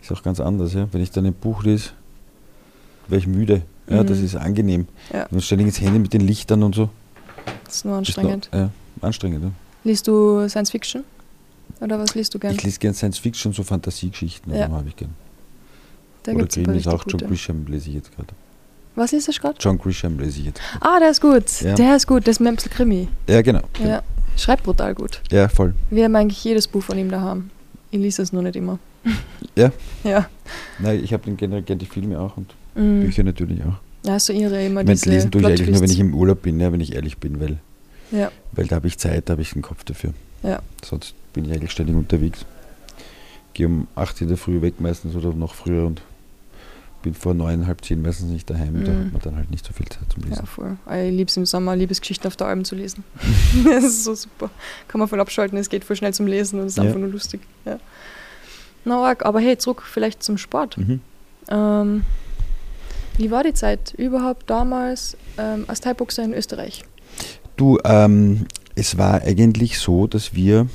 [0.00, 0.72] ist auch ganz anders.
[0.74, 0.86] Ja.
[0.92, 1.90] Wenn ich dann ein Buch lese,
[3.08, 3.62] wäre ich müde.
[3.88, 4.06] Ja, Mhm.
[4.06, 4.86] Das ist angenehm.
[5.12, 5.26] Ja.
[5.32, 6.90] Und ständig ins Handy mit den Lichtern und so.
[7.64, 8.48] Das ist nur ist anstrengend.
[8.52, 9.42] Noch, ja, anstrengend.
[9.44, 9.50] Ja.
[9.82, 11.02] Liest du Science Fiction?
[11.80, 12.54] Oder was liest du gern?
[12.54, 14.60] Ich lese gerne Science Fiction, so Fantasiegeschichten, Ja.
[14.60, 14.70] ja.
[14.70, 15.14] habe ich gern.
[16.22, 16.44] Da Oder
[16.76, 17.20] ist auch John.
[17.20, 18.28] Grisham, lese ich jetzt gerade.
[19.00, 19.56] Was ist das gerade?
[19.58, 20.60] John Grisham lese ich jetzt.
[20.80, 21.62] Ah, der ist gut.
[21.62, 21.74] Ja.
[21.74, 22.26] Der ist gut.
[22.28, 23.08] Das ist ein bisschen Krimi.
[23.26, 23.62] Ja, genau.
[23.82, 24.02] Ja.
[24.36, 25.22] Schreibt brutal gut.
[25.30, 25.74] Ja, voll.
[25.88, 27.48] Wir haben eigentlich jedes Buch von ihm daheim.
[27.90, 28.78] Ich lese es nur nicht immer.
[29.56, 29.72] Ja?
[30.04, 30.28] Ja.
[30.78, 33.00] Nein, ich habe den generell gerne die Filme auch und Mhm.
[33.00, 33.78] Bücher natürlich auch.
[34.06, 36.14] Ja, so ihre immer Ich meine, diese lesen tue ich eigentlich nur, wenn ich im
[36.14, 37.58] Urlaub bin, ja, wenn ich ehrlich bin, weil,
[38.12, 38.30] Ja.
[38.52, 40.12] weil da habe ich Zeit, da habe ich den Kopf dafür.
[40.42, 40.60] Ja.
[40.84, 42.44] Sonst bin ich eigentlich ständig unterwegs.
[43.54, 46.00] Gehe um 8 in der Früh weg meistens oder noch früher und
[47.02, 48.84] bin vor neun, halb zehn meistens nicht daheim.
[48.84, 49.04] Da Mhm.
[49.06, 50.36] hat man dann halt nicht so viel Zeit zum Lesen.
[50.36, 50.76] Ja, voll.
[50.86, 53.04] Ich liebe es im Sommer, Liebesgeschichten auf der Alm zu lesen.
[53.64, 54.50] das ist so super.
[54.88, 56.84] Kann man voll abschalten, es geht voll schnell zum Lesen und es ist Ja.
[56.84, 57.40] einfach nur lustig.
[57.64, 57.78] Ja.
[58.84, 59.24] Na, arg.
[59.24, 60.76] aber hey, zurück vielleicht zum Sport.
[60.78, 61.00] Mhm.
[61.48, 62.02] Ähm,
[63.18, 66.84] wie war die Zeit überhaupt damals ähm, als Thai-Boxer in Österreich?
[67.56, 70.66] Du, ähm, es war eigentlich so, dass wir,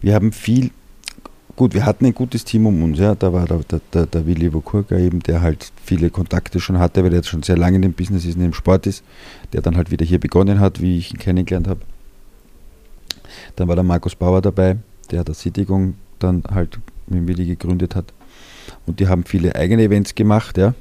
[0.00, 0.70] wir haben viel,
[1.60, 4.24] gut, wir hatten ein gutes Team um uns, ja, da war der, der, der, der
[4.24, 7.76] Willi Wokurka eben, der halt viele Kontakte schon hatte, weil der jetzt schon sehr lange
[7.76, 9.04] in dem Business ist, in dem Sport ist,
[9.52, 11.80] der dann halt wieder hier begonnen hat, wie ich ihn kennengelernt habe.
[13.56, 14.78] Dann war der Markus Bauer dabei,
[15.10, 18.14] der der Sättigung dann halt mit Willi gegründet hat.
[18.86, 20.72] Und die haben viele eigene Events gemacht, ja.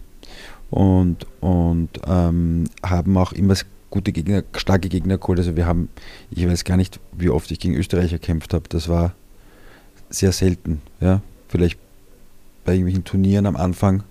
[0.69, 3.55] Und, und ähm, haben auch immer
[3.89, 5.39] gute Gegner, starke Gegner geholt.
[5.39, 5.89] Also wir haben,
[6.32, 8.63] ich weiß gar nicht, wie oft ich gegen Österreicher gekämpft habe.
[8.69, 9.13] Das war
[10.10, 11.22] sehr selten, ja.
[11.47, 11.80] Vielleicht
[12.66, 14.03] bei irgendwelchen Turnieren am Anfang,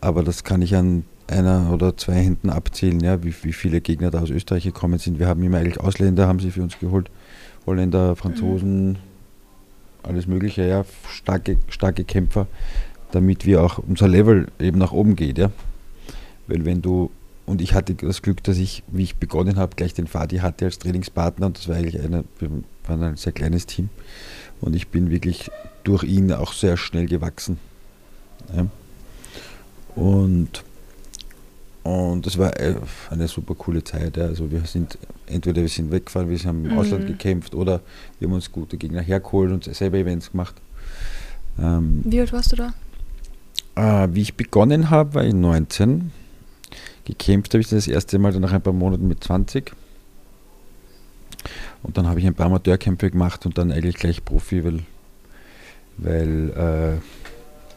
[0.00, 4.10] aber das kann ich an einer oder zwei Händen abzählen, ja, wie, wie viele Gegner
[4.10, 5.18] da aus Österreich gekommen sind.
[5.18, 7.10] Wir haben immer eigentlich Ausländer, haben sie für uns geholt.
[7.66, 8.98] Holländer, Franzosen,
[10.02, 12.46] alles Mögliche, ja, starke, starke Kämpfer,
[13.10, 15.50] damit wir auch unser Level eben nach oben geht, ja.
[16.46, 17.10] Weil wenn du,
[17.46, 20.66] und ich hatte das Glück, dass ich, wie ich begonnen habe, gleich den Fadi hatte
[20.66, 22.50] als Trainingspartner und das war eigentlich eine, wir
[22.86, 23.88] waren ein sehr kleines Team
[24.64, 25.50] und ich bin wirklich
[25.84, 27.58] durch ihn auch sehr schnell gewachsen.
[28.56, 28.66] Ja.
[29.94, 30.64] Und,
[31.82, 32.74] und das war äh,
[33.10, 34.16] eine super coole Zeit.
[34.16, 34.24] Ja.
[34.24, 36.78] Also wir sind, entweder wir sind weggefahren, wir haben im Mhm.
[36.78, 37.80] Ausland gekämpft oder
[38.18, 40.54] wir haben uns gute Gegner hergeholt und selber Events gemacht.
[41.58, 42.72] Ähm, Wie alt warst du da?
[43.76, 46.10] äh, wie ich begonnen habe, war ich 19.
[47.04, 49.72] Gekämpft habe ich das erste Mal dann nach ein paar Monaten mit 20.
[51.84, 54.80] Und dann habe ich ein paar Amateurkämpfe gemacht und dann eigentlich gleich Profi, weil,
[55.98, 56.98] weil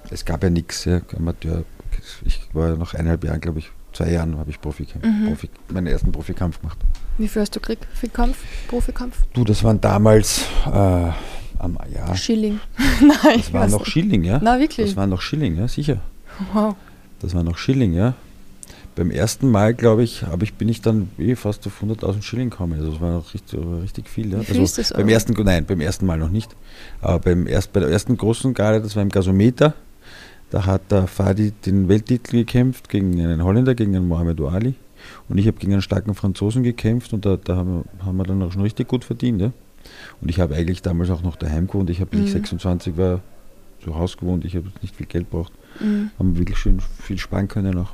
[0.10, 0.86] äh, es gab ja nichts.
[0.86, 1.64] Ja, Amateur.
[2.26, 5.28] Ich war nach eineinhalb Jahren, glaube ich, zwei Jahren habe ich Profikämpf, Mhm.
[5.28, 6.78] Profi, meinen ersten Profikampf gemacht.
[7.18, 8.38] Wie viel hast du gekriegt für Kampf,
[8.68, 9.24] Profikampf?
[9.34, 10.70] Du, das waren damals äh,
[11.60, 12.60] am ja, Schilling.
[13.02, 13.86] Nein, das war weiß noch.
[13.86, 14.40] Schilling, ja.
[14.42, 14.88] Na, wirklich?
[14.88, 16.00] Das war noch Schilling, ja, sicher.
[16.54, 16.76] wow.
[17.20, 18.14] Das war noch Schilling, ja.
[18.98, 22.50] Beim ersten Mal, glaube ich, habe ich, bin ich dann eh fast auf 100.000 Schilling
[22.50, 22.74] gekommen.
[22.80, 24.32] Also das war noch richtig, richtig viel.
[24.32, 24.40] Ja.
[24.42, 26.56] Wie Also beim ersten, nein, beim ersten Mal noch nicht.
[27.00, 29.76] Aber beim erst, bei der ersten großen Garde, das war im Gasometer,
[30.50, 34.74] da hat der Fadi den Welttitel gekämpft gegen einen Holländer, gegen einen Mohamed Ali.
[35.30, 38.24] Und ich habe gegen einen starken Franzosen gekämpft und da, da haben, wir, haben wir
[38.24, 39.42] dann auch schon richtig gut verdient.
[39.42, 39.52] Ja.
[40.22, 41.90] Und ich habe eigentlich damals auch noch daheim gewohnt.
[41.92, 42.28] Ich habe, Mhm.
[42.28, 43.22] 26 war,
[43.84, 44.44] zu Hause gewohnt.
[44.44, 46.10] Ich habe nicht viel Geld braucht Mhm.
[46.18, 47.92] haben wir wirklich schön viel sparen können auch.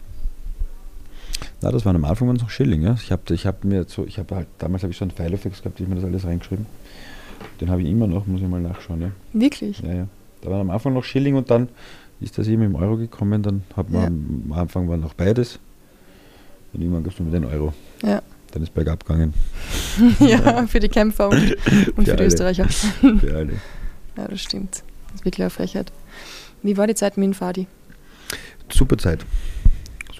[1.62, 2.96] Na, das waren am Anfang waren es noch Schilling, ja.
[3.02, 5.62] Ich habe ich hab mir so, ich habe halt, damals habe ich so einen Filefax
[5.62, 6.66] gehabt, ich mir das alles reingeschrieben.
[7.62, 9.12] Den habe ich immer noch, muss ich mal nachschauen, ja.
[9.34, 9.80] Wirklich?
[9.80, 10.08] Ja, ja.
[10.41, 11.70] Da waren am Anfang noch Schilling und dann
[12.20, 14.08] ist das eben im Euro gekommen, dann hat man Ja.
[14.08, 15.60] am Anfang war noch beides.
[16.74, 17.74] Und irgendwann gab es nur mit den Euro.
[18.04, 18.22] Ja.
[18.52, 19.34] Dann ist bergab gegangen.
[20.20, 21.56] ja, für die Kämpfer und, und
[21.96, 22.26] für die alle.
[22.26, 22.68] Österreicher.
[22.70, 23.54] Für alle.
[24.18, 24.84] Ja, das stimmt.
[25.08, 25.91] Das ist wirklich eine Frechheit.
[26.62, 27.68] Wie war die Zeit mit dem Fadi?
[28.72, 29.26] Super Zeit.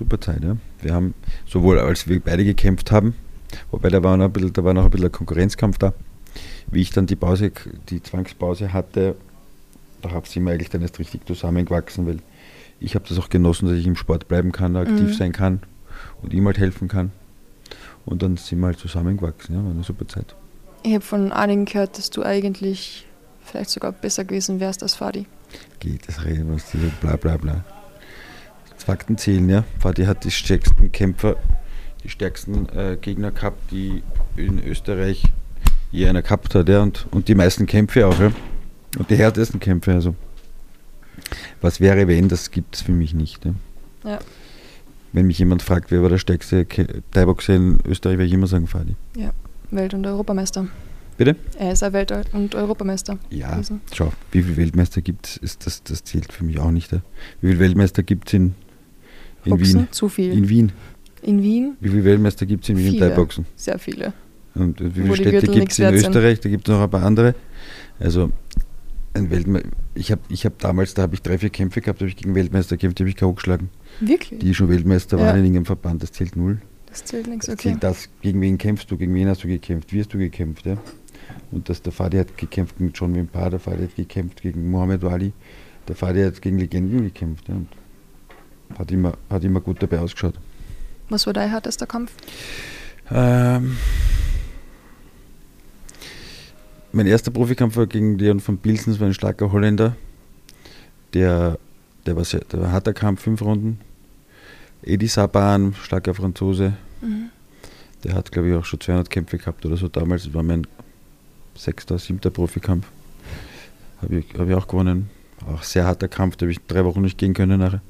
[0.04, 0.58] Super Zeit, ja.
[0.82, 1.14] Wir haben
[1.47, 3.16] sowohl als wir beide gekämpft haben,
[3.72, 5.93] wobei da war noch ein bisschen, da war noch ein bisschen ein Konkurrenzkampf da.
[6.68, 7.54] Wie ich dann die Pause,
[7.89, 9.16] die Zwangspause hatte,
[10.01, 12.18] da sind wir eigentlich dann erst richtig zusammengewachsen, weil
[12.82, 15.14] ich habe das auch genossen, dass ich im Sport bleiben kann, aktiv Mhm.
[15.14, 15.60] sein kann
[16.22, 17.14] und ihm halt helfen kann.
[18.06, 20.36] Und dann sind wir halt zusammengewachsen, ja, war eine super Zeit.
[20.84, 23.08] Ich habe von einigen gehört, dass du eigentlich
[23.45, 25.28] vielleicht sogar besser gewesen wärst als Fadi.
[25.80, 27.64] Geht, das reden wir uns, diese bla bla bla.
[28.84, 29.64] Fakten zählen, ja.
[29.80, 31.38] Fadi hat die stärksten Kämpfer,
[32.04, 34.04] die stärksten äh, Gegner gehabt, die
[34.36, 35.24] in Österreich
[35.92, 36.82] je einer gehabt hat, ja.
[36.82, 38.32] Und, und die meisten Kämpfe auch, ja.
[38.98, 40.16] Und die härtesten Kämpfe, also.
[41.62, 43.46] Was wäre, wenn, das gibt es für mich nicht.
[43.46, 43.54] Ja.
[44.04, 44.20] Ja.
[45.14, 46.66] Wenn mich jemand fragt, wer war der stärkste
[47.12, 48.96] Thai-Boxer in Österreich, werde ich immer sagen Fadi.
[49.76, 50.68] Welt- und Europameister.
[51.18, 51.36] Bitte?
[51.58, 53.20] Er ist ein Welt- und Europameister.
[53.30, 53.82] Ja, gewesen.
[53.94, 56.92] schau, wie viele Weltmeister gibt es, das, das zählt für mich auch nicht.
[56.92, 57.02] Ja.
[57.42, 58.56] Wie viele Weltmeister gibt es in,
[59.46, 59.88] in Boxen, Wien?
[59.91, 60.32] zu viel.
[60.34, 60.72] In Wien.
[61.22, 63.00] In Wien Wie viele Weltmeister gibt es in Wien im.
[63.00, 63.46] Thai-Boxen?
[63.56, 64.14] sehr viele.
[64.56, 65.94] Und wie viele Städte gibt es in.
[65.94, 66.39] Österreich?
[66.41, 67.34] Da gibt es noch ein paar andere.
[68.00, 68.30] Also
[69.14, 69.70] ein Weltmeister.
[69.96, 72.16] Ich habe ich hab damals, da habe ich drei, vier Kämpfe gehabt, da habe ich
[72.18, 73.34] gegen Weltmeister gekämpft, die habe ich K.O.
[73.34, 73.70] geschlagen.
[74.00, 74.39] Wirklich?
[74.39, 75.26] Die schon Weltmeister Ja.
[75.26, 76.60] waren in irgendeinem Verband, das zählt null.
[76.88, 77.58] das zählt nichts, okay.
[77.70, 80.66] zählt das, gegen wen kämpfst du, gegen wen hast du gekämpft, wie hast du gekämpft,
[80.66, 80.78] ja.
[81.52, 85.04] Und dass der Fadi hat gekämpft gegen John Wimpar, der Fadi hat gekämpft gegen Muhammad
[85.04, 85.32] Ali,
[85.88, 87.56] der Fadi hat gegen Legenden gekämpft, ja.
[87.56, 87.68] Und
[88.78, 90.36] hat immer, hat immer gut dabei ausgeschaut.
[91.10, 92.12] Was war dein härtester Kampf?
[93.12, 93.78] Ähm,
[96.92, 99.96] mein erster Profikampf war gegen Leon von Pilsen, das war ein starker Holländer.
[101.14, 101.58] Der,
[102.06, 103.80] der, war, sehr, der war ein harter Kampf, fünf Runden.
[104.84, 106.74] Edi Saban, starker Franzose.
[107.02, 107.30] Mhm.
[108.04, 110.24] Der hat, glaube ich, auch schon 200 Kämpfe gehabt oder so damals.
[110.26, 110.68] Das war mein
[111.56, 112.88] sechster, siebter Profikampf.
[114.02, 115.10] Habe ich, hab ich auch gewonnen.
[115.48, 117.82] Auch sehr harter Kampf, da habe ich drei Wochen nicht gehen können nachher.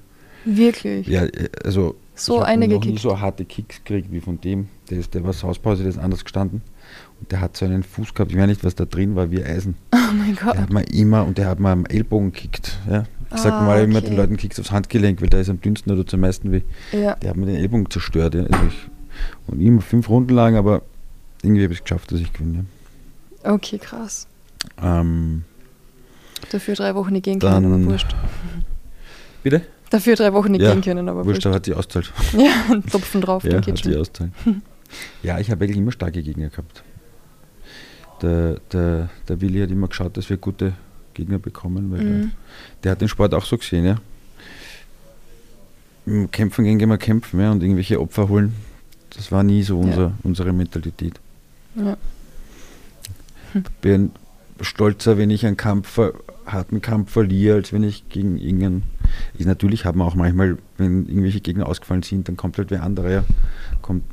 [0.46, 1.08] Wirklich?
[1.08, 4.40] Ja, äh, also So ich hab eine noch nie so harte Kicks gekriegt wie von
[4.42, 4.68] dem.
[4.90, 6.62] Der, ist, der war Sauspause, der ist anders gestanden.
[7.20, 9.44] Und der hat so einen Fuß gehabt, ich weiß nicht, was da drin war, wie
[9.44, 9.76] Eisen.
[9.96, 10.54] Oh mein Gott.
[10.54, 12.78] Der hat mir immer und der hat mir am Ellbogen gekickt.
[12.90, 13.06] Ja.
[13.34, 14.10] Ich sag Ah, mal immer okay.
[14.10, 16.62] den Leuten, kickst aufs Handgelenk, weil da ist am dünnsten oder zum meisten weh.
[16.92, 17.16] Ja.
[17.16, 18.36] Der hat mir den Ellbogen zerstört.
[18.36, 18.44] Ja.
[18.44, 18.88] Also ich,
[19.48, 20.84] und immer fünf Runden lang, aber
[21.42, 22.66] irgendwie habe ich es geschafft, dass ich gewinne.
[23.44, 24.28] Okay, krass.
[24.80, 25.02] Ja.
[25.02, 25.46] Ähm,
[26.52, 28.14] Dafür drei Wochen nicht gehen aber wurscht.
[29.42, 29.62] bitte?
[29.94, 31.46] Dafür drei Wochen nicht Ja, gehen können, aber Wurscht, wurscht.
[31.46, 32.12] da hat die auszahlt.
[32.36, 34.02] Ja, ein Tropfen drauf, Ja, dann hat geht sie schon.
[34.02, 34.32] auszahlt.
[35.22, 36.82] ja, ich habe eigentlich immer starke Gegner gehabt.
[38.24, 40.74] Der, der, der Willi hat immer geschaut, dass wir gute
[41.14, 42.22] Gegner bekommen, weil Mhm.
[42.22, 42.30] der,
[42.84, 43.98] der hat den Sport auch so gesehen, ja.
[46.08, 48.54] Im Kämpfen gehen wir kämpfen, ja, und irgendwelche Opfer holen.
[49.16, 49.86] Das war nie so Ja.
[49.86, 51.20] unser, unsere Mentalität.
[51.76, 51.98] Ja.
[53.82, 54.12] Bin
[54.60, 56.00] stolzer, wenn ich einen Kampf,
[56.48, 58.84] harten Kampf verliere, als wenn ich gegen irgendeinen.
[59.36, 62.84] Ich, natürlich haben wir auch manchmal, wenn irgendwelche Gegner ausgefallen sind, dann kommt halt wer
[62.84, 63.10] anderer.
[63.10, 63.24] Ja.
[63.82, 64.04] Kommt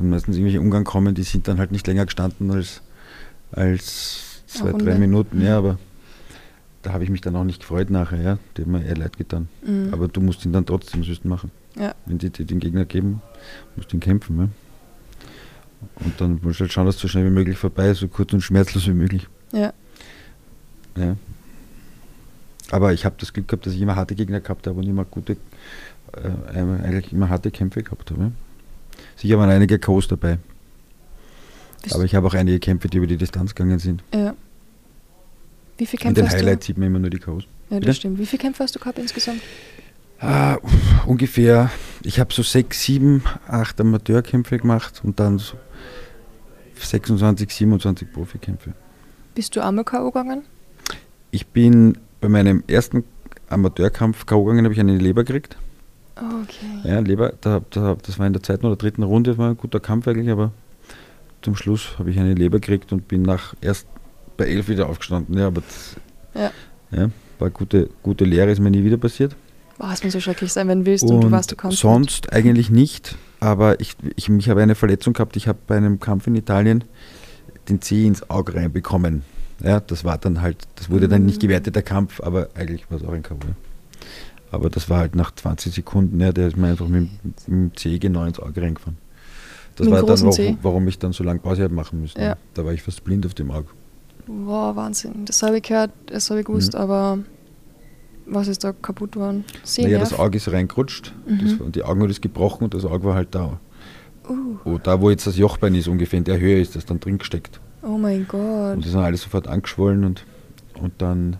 [0.00, 2.82] meistens irgendwelche Ungarn kommen, die sind dann halt nicht länger gestanden als,
[3.52, 4.84] als zwei, Runde.
[4.84, 5.40] drei Minuten.
[5.40, 5.78] Ja, aber
[6.82, 8.20] da habe ich mich dann auch nicht gefreut nachher.
[8.20, 8.38] Ja.
[8.56, 9.48] Die haben mir eher leid getan.
[9.66, 9.88] Mhm.
[9.92, 11.50] Aber du musst ihn dann trotzdem süß machen.
[11.76, 11.94] Ja.
[12.06, 13.22] Wenn die dir den Gegner geben,
[13.74, 14.38] musst du ihn kämpfen.
[14.38, 14.48] Ja.
[16.04, 18.08] Und dann musst du halt schauen, dass es so schnell wie möglich vorbei ist, so
[18.08, 19.26] kurz und schmerzlos wie möglich.
[19.52, 19.72] ja.
[20.96, 21.16] Ja.
[22.70, 25.04] Aber ich habe das Glück gehabt, dass ich immer harte Gegner gehabt habe und immer
[25.04, 25.32] gute,
[26.12, 28.32] äh, eigentlich immer harte Kämpfe gehabt habe.
[29.16, 30.38] Sicher waren einige K's dabei.
[31.82, 34.02] Bist- Aber ich habe auch einige Kämpfe, die über die Distanz gegangen sind.
[34.14, 34.34] ja.
[35.78, 37.44] Wie viele In Kämpfe den hast Highlights sieht man immer nur die K's.
[37.68, 37.86] Ja, Bitte?
[37.88, 38.18] das stimmt.
[38.18, 39.42] Wie viele Kämpfe hast du gehabt insgesamt?
[40.18, 40.56] Ah,
[41.04, 41.70] ungefähr,
[42.02, 45.58] ich habe so sechs, sieben, acht Amateurkämpfe gemacht und dann so
[46.80, 48.72] 26, 27 Profikämpfe.
[49.34, 50.06] Bist du einmal K.O.
[50.10, 50.44] gegangen?
[51.30, 53.04] Ich bin bei meinem ersten
[53.48, 54.42] Amateurkampf K.O.
[54.42, 55.56] gegangen, habe ich eine Leber gekriegt.
[56.16, 56.80] Okay.
[56.82, 59.56] Ja, Leber, da, da, das war in der zweiten oder dritten Runde, das war ein
[59.56, 60.50] guter Kampf eigentlich, aber
[61.42, 63.86] zum Schluss habe ich eine Leber gekriegt und bin nach erst
[64.36, 65.38] bei elf wieder aufgestanden.
[65.38, 65.96] Ja, aber das,
[66.34, 66.50] Ja.
[66.90, 69.36] ja, war gute, gute Lehre, ist mir nie wieder passiert.
[69.78, 71.78] Boah, es muss so schrecklich sein, wenn du willst und, du weißt, du kannst.
[71.78, 76.00] sonst eigentlich nicht, aber ich, ich, ich habe eine Verletzung gehabt, ich habe bei einem
[76.00, 76.82] Kampf in Italien
[77.68, 79.22] den Zeh ins Auge reinbekommen.
[79.62, 82.98] Ja, das war dann halt, das wurde dann nicht gewertet, der Kampf, aber eigentlich war
[82.98, 83.38] es auch ein K.O.
[84.50, 87.46] Aber das war halt nach 20 Sekunden, ja, der ist mir einfach mit, dem- mit
[87.48, 88.98] dem Zeh genau ins Auge reingefahren.
[89.76, 92.20] Das Mit war dann, warum, warum ich dann so lange Pause habe machen müssen.
[92.20, 92.36] Ja.
[92.54, 93.68] Da war ich fast blind auf dem Auge.
[94.26, 95.24] Wow, Wahnsinn.
[95.24, 96.80] Das habe ich gehört, das habe ich gewusst, Mhm.
[96.80, 97.18] aber
[98.26, 99.44] was ist da kaputt worden?
[99.48, 100.00] Naja, Sehnerv?
[100.10, 101.38] das Auge ist reingerutscht Mhm.
[101.42, 103.58] das, und die Augenhöhle ist gebrochen und das Auge war halt da.
[104.28, 106.98] Uh, Oh, da, wo jetzt das Jochbein ist, ungefähr in der Höhe ist das dann
[106.98, 107.60] drin gesteckt.
[107.86, 108.74] Oh mein Gott.
[108.74, 110.24] Und das ist alles sofort angeschwollen und,
[110.80, 111.36] und dann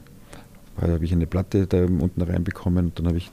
[0.81, 3.31] habe ich eine Platte da unten reinbekommen und dann habe ich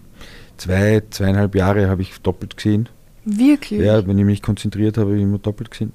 [0.58, 2.90] zwei, zweieinhalb Jahre habe ich doppelt gesehen.
[3.26, 3.80] Wirklich?
[3.82, 5.94] Ja, wenn ich mich konzentriert habe, habe ich immer doppelt gesehen.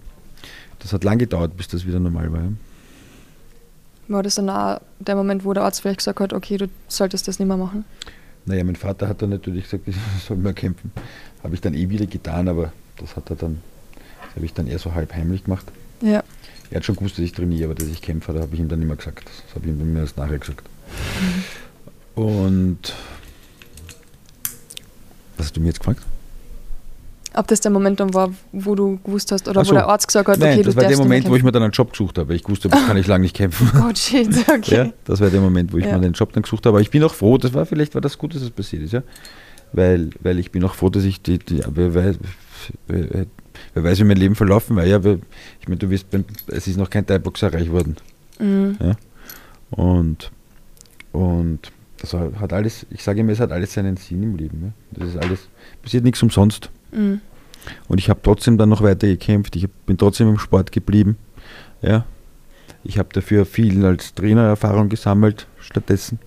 [0.78, 2.42] Das hat lang gedauert, bis das wieder normal war.
[4.08, 7.28] War das dann auch der Moment, wo der Arzt vielleicht gesagt hat, okay, du solltest
[7.28, 7.84] das nicht mehr machen?
[8.46, 9.96] Naja, mein Vater hat dann natürlich gesagt, ich
[10.26, 10.92] soll mehr kämpfen.
[11.42, 13.60] Habe ich dann eh wieder getan, aber das hat er dann,
[14.26, 15.66] das habe ich dann eher so halb heimlich gemacht.
[16.00, 16.22] Ja.
[16.70, 18.68] Er hat schon gewusst, dass ich trainiere, aber dass ich kämpfe, da habe ich ihm
[18.68, 19.24] dann immer gesagt.
[19.46, 20.62] Das habe ich ihm mir erst nachher gesagt.
[22.14, 22.78] Und
[25.36, 26.02] was hast du mir jetzt gefragt?
[27.34, 29.74] Ob das der Moment dann war, wo du gewusst hast, oder Ach wo so.
[29.74, 31.72] der Arzt gesagt hat, Nein, okay, das war der Moment, wo ich mir dann einen
[31.72, 32.34] Job gesucht habe.
[32.34, 33.70] Ich wusste, das kann ich lange nicht kämpfen.
[33.88, 34.74] Oh shit, okay.
[34.74, 35.94] Ja, das war der Moment, wo ich Ja.
[35.96, 36.76] mir den Job dann gesucht habe.
[36.76, 38.92] Aber ich bin auch froh, das war vielleicht war das gut, dass es passiert ist,
[38.92, 39.02] ja.
[39.72, 42.18] Weil, weil ich bin auch froh, dass ich die, die weiß,
[43.82, 44.84] wer, weiß, wie mein Leben verlaufen war.
[44.84, 45.20] Ja, weil,
[45.60, 46.06] ich meine, du wirst
[46.48, 47.96] es ist noch kein Thai-Boxer reich worden.
[48.38, 48.76] Mhm.
[49.70, 50.30] Und,
[51.12, 54.62] und das hat alles, ich sage immer, es hat alles seinen Sinn im Leben.
[54.62, 55.00] Ja.
[55.00, 55.48] Das ist alles,
[55.82, 56.70] passiert nichts umsonst.
[56.92, 57.20] Mhm.
[57.88, 59.56] Und ich habe trotzdem dann noch weiter gekämpft.
[59.56, 61.16] Ich bin trotzdem im Sport geblieben.
[61.82, 62.06] Ja.
[62.84, 66.18] Ich habe dafür viel als Trainererfahrung gesammelt stattdessen.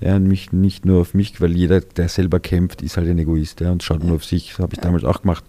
[0.00, 3.18] Ja, und mich nicht nur auf mich, weil jeder, der selber kämpft, ist halt ein
[3.18, 4.50] Egoist ja, und schaut nur auf sich.
[4.50, 4.82] Das habe ich Ja.
[4.82, 5.44] damals auch gemacht.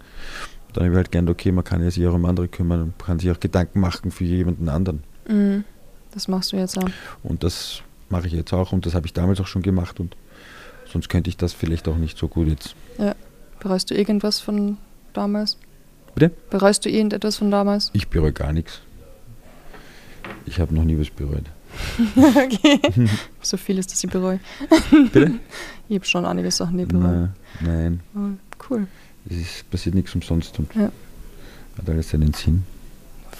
[0.75, 2.99] Dann habe ich halt gedacht, okay, man kann ja sich auch um andere kümmern und
[2.99, 5.03] kann sich auch Gedanken machen für jemanden anderen.
[5.27, 5.63] Mhm.
[6.11, 6.89] Das machst du jetzt auch.
[7.23, 10.15] Und das mache ich jetzt auch und das habe ich damals auch schon gemacht und
[10.85, 12.75] sonst könnte ich das vielleicht auch nicht so gut jetzt.
[13.59, 14.77] Bereust du irgendwas von
[15.13, 15.57] damals?
[16.13, 16.31] Bitte?
[16.49, 17.89] Bereust du irgendetwas von damals?
[17.93, 18.81] Ich bereue gar nichts.
[20.45, 21.45] Ich habe noch nie was bereut.
[22.15, 22.79] okay.
[23.41, 24.39] so viel ist, dass ich bereue.
[25.11, 25.39] Bitte?
[25.87, 27.31] Ich habe schon einige Sachen, die ich bereue.
[27.61, 28.31] Nein, nein, Aber
[28.67, 28.87] Cool.
[29.29, 30.91] Es ist, passiert nichts umsonst und Ja.
[31.77, 32.63] hat alles seinen Sinn.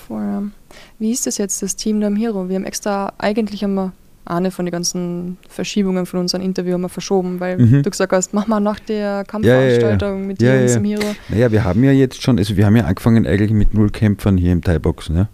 [0.08, 0.52] Voll.
[1.00, 2.48] Wie ist das jetzt, das Team da im Hero?
[2.50, 3.92] Wir haben extra, eigentlich haben wir
[4.28, 7.84] eine von den ganzen Verschiebungen von unserem Interview haben wir verschoben, weil Mhm.
[7.84, 9.24] du gesagt hast, mach mal nach der Ja, ja, ja.
[9.24, 10.80] Kampfveranstaltung mit dir ja, ja.
[10.82, 11.16] Hero.
[11.30, 14.38] Naja, wir haben ja jetzt schon, also wir haben ja angefangen eigentlich mit null Kämpfern
[14.38, 15.16] hier im Thai-Boxen.
[15.16, 15.30] Ja?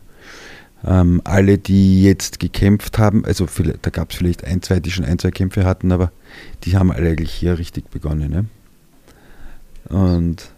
[0.84, 3.48] Ähm, alle, die jetzt gekämpft haben, also
[3.82, 6.12] da gab es vielleicht ein, zwei, die schon ein, zwei Kämpfe hatten, aber
[6.64, 8.32] die haben alle eigentlich hier richtig begonnen.
[8.34, 8.44] Ja?
[9.92, 10.52] Und,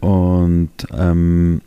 [0.00, 1.60] und ähm,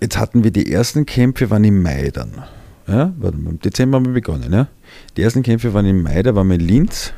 [0.00, 2.44] jetzt hatten wir die ersten Kämpfe, waren im Mai dann.
[2.86, 3.12] Ja?
[3.22, 4.52] Im Dezember haben wir begonnen.
[4.52, 4.68] Ja?
[5.16, 7.12] Die ersten Kämpfe waren im Mai, da waren wir in Linz.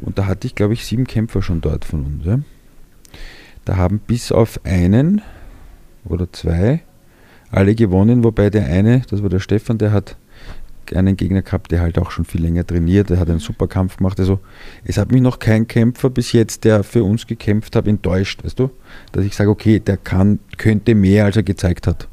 [0.00, 2.24] Und da hatte ich, glaube ich, sieben Kämpfer schon dort von uns.
[2.24, 2.40] Ja?
[3.64, 5.22] Da haben bis auf einen
[6.04, 6.82] oder zwei
[7.50, 10.16] alle gewonnen, wobei der eine, das war der Stefan, der hat
[10.94, 13.96] einen Gegner gehabt, der halt auch schon viel länger trainiert, der hat einen super Kampf
[13.98, 14.18] gemacht.
[14.20, 14.40] Also
[14.84, 18.58] es hat mich noch kein Kämpfer bis jetzt, der für uns gekämpft hat, enttäuscht, weißt
[18.58, 18.70] du?
[19.12, 22.08] Dass ich sage, okay, der kann, könnte mehr, als er gezeigt hat.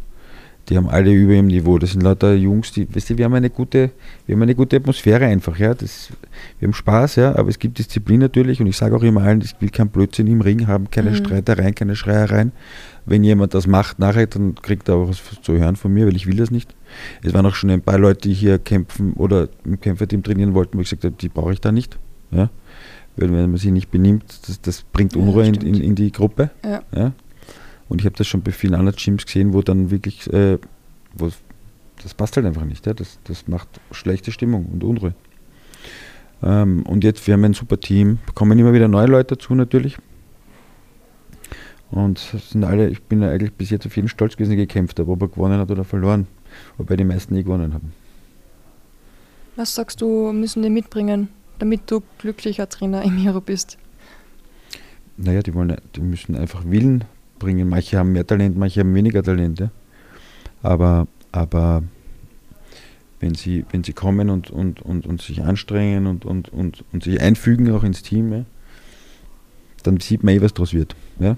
[0.70, 1.78] Die haben alle über ihrem Niveau.
[1.78, 3.92] Das sind lauter Jungs, die, weißt du, wir haben eine gute,
[4.26, 5.76] wir haben eine gute Atmosphäre einfach, ja.
[5.76, 6.10] Das,
[6.60, 9.42] wir haben Spaß, ja, aber es gibt Disziplin natürlich und ich sage auch immer allen,
[9.42, 11.18] ich will kein Blödsinn im Ring haben, keine Mhm.
[11.18, 12.52] Streitereien, keine Schreiereien.
[13.06, 16.16] Wenn jemand das macht nachher, dann kriegt er auch was zu hören von mir, weil
[16.16, 16.74] ich will das nicht.
[17.24, 20.78] Es waren auch schon ein paar Leute, die hier kämpfen oder im Kämpferteam trainieren wollten,
[20.78, 21.98] wo ich gesagt habe, die brauche ich da nicht.
[22.32, 22.50] Ja?
[23.18, 26.12] Weil wenn man sich nicht benimmt, das, das bringt Ja, Unruhe in, in, in die
[26.12, 26.52] Gruppe.
[26.64, 26.82] Ja.
[26.96, 27.14] Ja?
[27.88, 30.58] Und ich habe das schon bei vielen anderen Gyms gesehen, wo dann wirklich, äh,
[31.16, 31.30] wo,
[32.02, 32.86] das passt halt einfach nicht.
[32.86, 32.94] Ja?
[32.94, 35.14] Das, das macht schlechte Stimmung und Unruhe.
[36.44, 39.98] Ähm, und jetzt, wir haben ein super Team, kommen immer wieder neue Leute dazu natürlich.
[41.92, 45.12] Und sind alle, ich bin ja eigentlich bis jetzt auf jeden stolz gewesen, gekämpft habe,
[45.12, 46.28] ob er gewonnen hat oder verloren.
[46.78, 47.94] Wobei die meisten nie gewonnen haben.
[49.56, 53.78] Was sagst du, müssen die mitbringen, damit du glücklicher Trainer im Hero bist?
[55.18, 57.06] Naja, die, wollen, die müssen einfach Willen
[57.40, 57.70] bringen.
[57.70, 59.60] Manche haben mehr Talent, manche haben weniger Talent.
[59.60, 59.72] Ja?
[60.62, 61.84] Aber, aber
[63.22, 67.04] wenn, sie, wenn sie kommen und, und, und, und sich anstrengen und, und, und, und
[67.04, 68.46] sich einfügen auch ins Team, ja?
[69.84, 70.98] dann sieht man eh, was daraus wird.
[71.20, 71.38] Ja?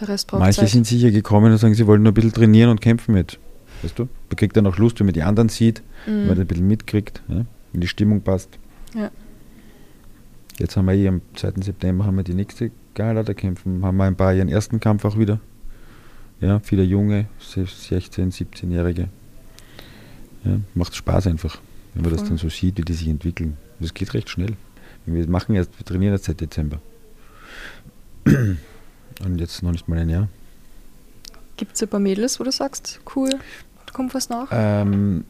[0.00, 0.70] Der Rest braucht Manche Zeit.
[0.70, 3.38] sind sicher gekommen und sagen, sie wollen nur ein bisschen trainieren und kämpfen mit.
[3.82, 4.04] Weißt du?
[4.04, 6.40] Man kriegt dann auch Lust, wenn man die anderen sieht, wenn man mhm.
[6.42, 7.44] ein bisschen mitkriegt, ja?
[7.72, 8.58] wenn die Stimmung passt.
[8.94, 9.10] Ja.
[10.58, 11.52] Jetzt haben wir eh am 2.
[11.62, 15.04] September haben wir die nächste Gala, da kämpfen, haben wir ein paar ihren ersten Kampf
[15.04, 15.38] auch wieder.
[16.40, 19.08] Ja, viele junge, 16, 17-Jährige.
[20.44, 21.60] Ja, macht Spaß einfach,
[21.94, 22.30] wenn man das Voll.
[22.30, 23.56] dann so sieht, wie die sich entwickeln.
[23.80, 24.56] Das geht recht schnell.
[25.06, 26.80] Wir machen erst, wir trainieren erst seit Dezember.
[28.24, 30.28] Und jetzt noch nicht mal ein Jahr.
[31.56, 33.38] Gibt es ein paar Mädels, wo du sagst, cool, da
[33.92, 34.48] kommt was nach?
[34.50, 35.24] Ähm,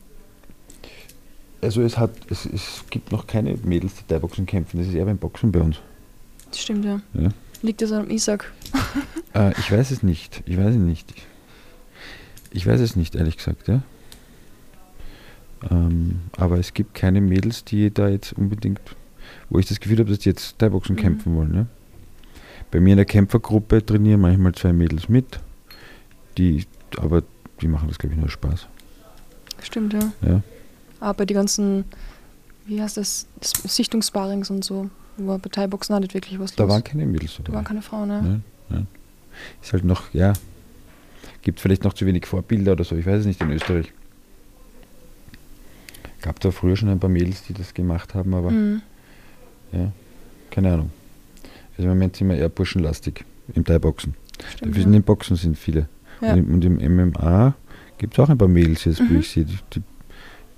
[1.60, 4.78] also es hat, es, es gibt noch keine Mädels, die Thai-Boxen kämpfen.
[4.78, 5.78] Das ist eher beim Boxen bei uns.
[6.50, 7.00] Das stimmt, ja.
[7.14, 7.28] Ja.
[7.62, 8.52] Liegt das am Isaac?
[9.34, 10.42] Äh, ich weiß es nicht.
[10.46, 11.12] Ich weiß es nicht.
[12.50, 13.82] Ich weiß es nicht, ehrlich gesagt, ja.
[15.70, 18.80] Ähm, aber es gibt keine Mädels, die da jetzt unbedingt,
[19.50, 21.00] wo ich das Gefühl habe, dass die jetzt Thai-Boxen Mhm.
[21.00, 21.54] kämpfen wollen.
[21.54, 21.66] Ja.
[22.70, 25.40] Bei mir in der Kämpfergruppe trainieren manchmal zwei Mädels mit,
[26.38, 26.64] die,
[26.96, 27.22] aber
[27.60, 28.66] die machen das, glaube ich, nur Spaß.
[29.62, 30.12] Stimmt, ja.
[30.26, 30.42] Ja.
[31.00, 31.84] Aber die ganzen,
[32.66, 34.90] wie heißt das, das Sichtungsbarings und so,
[35.50, 36.72] Thai-Boxen auch nicht wirklich was Da los.
[36.72, 37.56] waren keine Mädels da dabei.
[37.56, 38.22] waren keine Frauen, ne?
[38.22, 38.86] Nein, nein.
[39.62, 40.32] Ist halt noch, ja,
[41.42, 43.92] gibt vielleicht noch zu wenig Vorbilder oder so, ich weiß es nicht in Österreich.
[46.22, 48.82] Gab da früher schon ein paar Mädels, die das gemacht haben, aber Mhm.
[49.72, 49.92] ja,
[50.50, 50.90] keine Ahnung.
[51.76, 54.14] Also im Moment sind wir eher burschenlastig im Thai-Boxen.
[54.56, 54.96] Stimmt, Dafür sind ja.
[54.98, 55.88] im Boxen sind viele.
[56.20, 56.34] Ja.
[56.34, 57.54] Und, im, MMA
[57.98, 59.20] gibt es auch ein paar Mädels jetzt, wo Mhm.
[59.20, 59.82] ich sehe, die,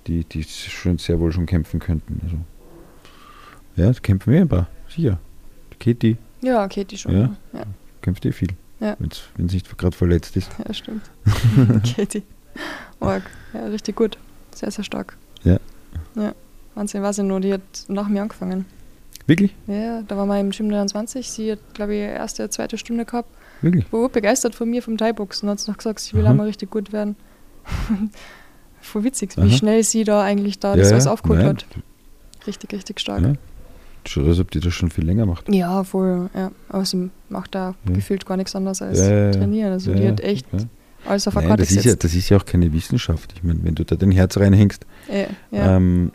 [0.06, 2.20] die, die, schon sehr wohl schon kämpfen könnten.
[2.24, 2.36] Also.
[3.76, 5.18] Ja, kämpfen wir ein paar, sicher.
[5.78, 7.12] Katie ja, Katie schon.
[7.12, 7.36] Ja.
[7.52, 7.64] Ja,
[8.00, 8.48] kämpft eh viel.
[8.80, 8.96] Ja.
[8.98, 10.50] Wenn es nicht gerade verletzt ist.
[10.66, 11.02] ja stimmt.
[11.96, 12.22] Katie.
[12.98, 13.22] Org.
[13.52, 14.16] Ja, richtig gut.
[14.54, 15.16] Sehr, sehr stark.
[15.44, 15.58] Ja.
[16.16, 16.34] Ja.
[16.74, 18.64] Wahnsinn, ich nur, die hat nach mir angefangen.
[19.26, 19.54] Wirklich?
[19.66, 21.30] Ja, da war wir im Gym 23.
[21.30, 23.28] Sie hat, glaube ich, erste, zweite Stunde gehabt.
[23.62, 23.84] Wirklich?
[23.92, 25.48] War begeistert von mir vom Thai-Boxen.
[25.48, 26.32] Hat noch gesagt, sie will Aha.
[26.32, 27.16] auch mal richtig gut werden.
[28.80, 29.50] Voll witzig, wie Aha.
[29.50, 31.48] schnell sie da eigentlich da Ja, das alles aufgeholt nein.
[31.56, 31.66] hat.
[32.46, 33.20] Richtig, richtig stark.
[33.22, 33.32] Ja.
[34.06, 35.52] Schon, als ob die das schon viel länger macht.
[35.52, 36.50] Ja, voll, ja.
[36.70, 37.92] Aber sie macht da Ja.
[37.94, 39.72] gefühlt gar nichts anderes als Ja, trainieren.
[39.72, 40.46] Also die hat echt
[41.04, 43.34] alles auf Nein, Karte das ist, ja, das ist ja auch keine Wissenschaft.
[43.36, 44.86] Ich meine, wenn du da dein Herz reinhängst
[45.52, 46.12] ähm,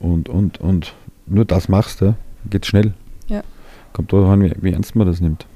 [0.00, 0.94] und, und, und
[1.26, 2.14] nur das machst, ja,
[2.50, 2.92] geht schnell.
[3.92, 5.46] Kommt darauf an, wie, wie ernst man das nimmt.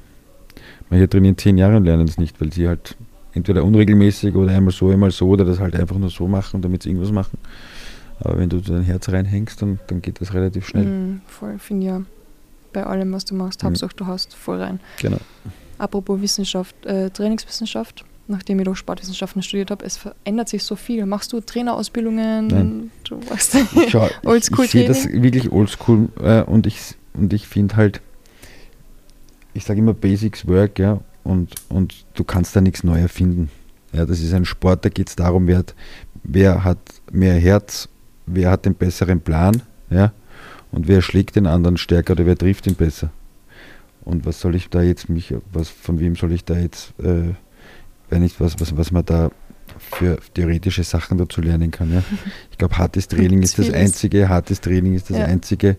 [0.90, 2.96] Manche trainieren zehn Jahre und lernen es nicht, weil sie halt
[3.32, 6.82] entweder unregelmäßig oder einmal so, einmal so oder das halt einfach nur so machen, damit
[6.82, 7.38] sie irgendwas machen.
[8.20, 10.84] Aber wenn du dein Herz reinhängst, dann, dann geht das relativ schnell.
[10.84, 12.02] Mhm, voll, finde ich ja.
[12.72, 13.68] Bei allem, was du machst, Mhm.
[13.68, 14.80] Hauptsache du hast voll rein.
[15.00, 15.18] Genau.
[15.78, 21.04] Apropos Wissenschaft, äh, Trainingswissenschaft, nachdem ich doch Sportwissenschaften studiert habe, es verändert sich so viel.
[21.04, 22.46] Machst du Trainerausbildungen?
[22.46, 22.90] Nein.
[23.04, 27.32] Du weißt, Ich, schau, ich, Oldschool ich sehe das wirklich oldschool äh, und ich, und
[27.34, 28.00] ich finde halt,
[29.56, 33.50] ich sage immer Basics Work, ja, und, und du kannst da nichts neu erfinden.
[33.92, 35.74] Ja, das ist ein Sport, da geht es darum, wer hat,
[36.22, 36.78] wer hat
[37.10, 37.88] mehr Herz,
[38.26, 40.12] wer hat den besseren Plan, ja,
[40.72, 43.10] und wer schlägt den anderen stärker oder wer trifft ihn besser.
[44.04, 47.34] Und was soll ich da jetzt mich, was, von wem soll ich da jetzt, äh,
[48.08, 49.30] wenn nicht, was, was, was man da
[49.78, 51.92] für theoretische Sachen dazu lernen kann.
[51.92, 52.02] Ja.
[52.50, 55.24] Ich glaube, hartes Training ist das einzige, hartes Training ist das Ja.
[55.24, 55.76] einzige.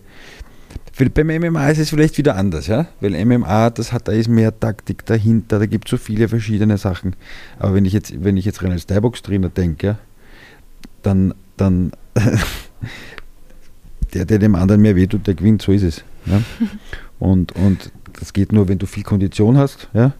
[0.98, 4.58] Beim MMA ist es vielleicht wieder anders, ja, weil MMA, das hat, da ist mehr
[4.58, 7.14] Taktik dahinter, da gibt es so viele verschiedene Sachen.
[7.60, 9.96] Aber wenn ich jetzt, wenn ich jetzt rein als Thai-Box-Trainer denke,
[11.02, 11.92] dann, dann
[14.14, 16.04] der, der dem anderen mehr wehtut, der gewinnt, so ist es.
[16.26, 16.42] Ja.
[17.20, 17.90] Und, und
[18.20, 19.88] das geht nur, wenn du viel Kondition hast.
[19.92, 20.12] Ja.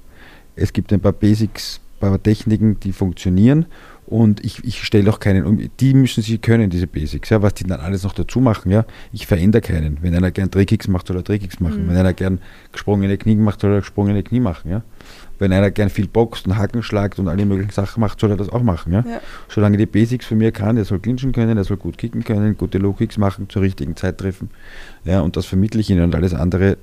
[0.56, 3.66] Es gibt ein paar Basics, ein paar Techniken, die funktionieren
[4.08, 5.68] und ich, ich stelle auch keinen um.
[5.80, 7.28] Die müssen sie können, diese Basics.
[7.28, 8.72] Ja, was die dann alles noch dazu machen.
[8.72, 8.86] Ja.
[9.12, 9.98] Ich verändere keinen.
[10.00, 11.84] Wenn einer gern Drehkicks macht, soll er Drehkicks machen.
[11.84, 11.90] Mhm.
[11.90, 12.40] Wenn einer gern
[12.72, 14.70] gesprungene Knie macht, soll er gesprungene Knie machen.
[14.70, 14.82] Ja.
[15.38, 18.38] Wenn einer gern viel boxt und Haken schlagt und alle möglichen Sachen macht, soll er
[18.38, 18.94] das auch machen.
[18.94, 19.04] Ja.
[19.06, 19.20] Ja.
[19.46, 22.56] Solange die Basics von mir kann, er soll clinchen können, er soll gut kicken können,
[22.56, 24.48] gute Low-Kicks machen, zur richtigen Zeit treffen.
[25.04, 26.78] Ja, und das vermittle ich ihnen und alles andere,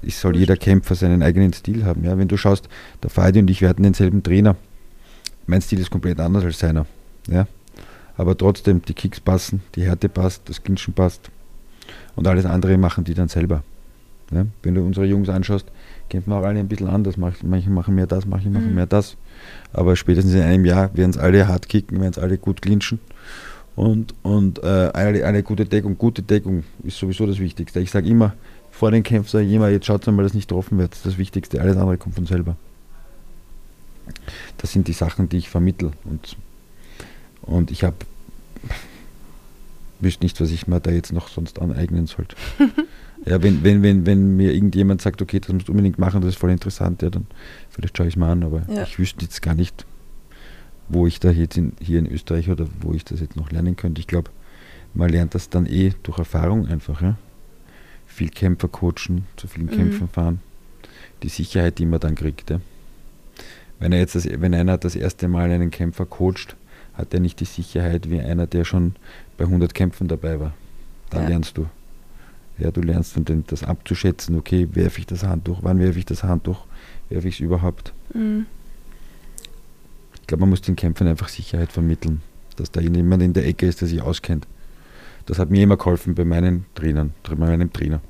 [0.00, 2.02] es soll jeder Kämpfer seinen eigenen Stil haben.
[2.02, 2.70] Ja, wenn du schaust,
[3.02, 4.56] der Fadi und ich, wir hatten denselben Trainer.
[5.52, 6.86] Mein Stil ist komplett anders als seiner.
[7.28, 7.46] Ja.
[8.16, 11.30] Aber trotzdem, die Kicks passen, die Härte passt, das Clinchen passt.
[12.16, 13.62] Und alles andere machen die dann selber.
[14.30, 14.46] Ja.
[14.62, 15.66] Wenn du unsere Jungs anschaust,
[16.08, 17.18] kämpfen auch alle ein bisschen anders.
[17.18, 18.76] Manche machen mehr das, manche machen Mhm.
[18.76, 19.18] mehr das.
[19.74, 22.98] Aber spätestens in einem Jahr werden es alle hart kicken, werden es alle gut clinchen.
[23.76, 27.78] Und, und äh, eine, eine gute Deckung, gute Deckung ist sowieso das Wichtigste.
[27.80, 28.32] Ich sage immer,
[28.70, 30.92] vor den Kämpfen sage ich immer, jetzt schaut mal, dass nicht getroffen wird.
[30.92, 31.60] Das ist das Wichtigste.
[31.60, 32.56] Alles andere kommt von selber.
[34.58, 35.92] Das sind die Sachen, die ich vermittel.
[36.04, 36.36] Und,
[37.42, 37.96] und ich habe
[40.00, 42.34] wüsste nicht, was ich mir da jetzt noch sonst aneignen sollte.
[43.24, 46.30] ja, wenn, wenn, wenn, wenn mir irgendjemand sagt, okay, das musst du unbedingt machen, das
[46.30, 47.26] ist voll interessant, ja, dann
[47.70, 48.82] vielleicht schaue ich es mal an, aber Ja.
[48.82, 49.86] ich wüsste jetzt gar nicht,
[50.88, 53.76] wo ich da jetzt in, hier in Österreich oder wo ich das jetzt noch lernen
[53.76, 54.00] könnte.
[54.00, 54.30] Ich glaube,
[54.94, 57.16] man lernt das dann eh durch Erfahrung einfach, ja.
[58.06, 59.70] Viel Kämpfer coachen, zu vielen Mhm.
[59.76, 60.40] Kämpfen fahren,
[61.22, 62.50] die Sicherheit, die man dann kriegt.
[62.50, 62.60] Ja.
[63.82, 66.54] Wenn, er jetzt das, wenn einer das erste Mal einen Kämpfer coacht,
[66.94, 68.94] hat er nicht die Sicherheit wie einer, der schon
[69.36, 70.54] bei 100 Kämpfen dabei war.
[71.10, 71.28] Dann Ja.
[71.30, 71.66] lernst du.
[72.58, 76.22] Ja, du lernst dann das abzuschätzen, okay, werfe ich das Handtuch, wann werfe ich das
[76.22, 76.64] Handtuch,
[77.08, 77.92] werfe ich es überhaupt.
[78.14, 78.46] Mhm.
[80.20, 82.22] Ich glaube, man muss den Kämpfern einfach Sicherheit vermitteln,
[82.54, 84.46] dass da jemand in der Ecke ist, der sich auskennt.
[85.26, 88.00] Das hat mir immer geholfen bei meinen Trainern, bei meinem Trainer.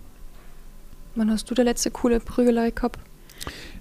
[1.14, 2.98] Wann hast du der letzte coole Prügelei gehabt?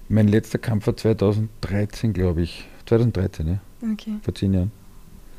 [0.08, 2.66] Mein letzter Kampf war 2013, glaube ich.
[2.86, 3.58] 2013, ja,
[3.92, 4.16] Okay.
[4.22, 4.72] vor zehn Jahren.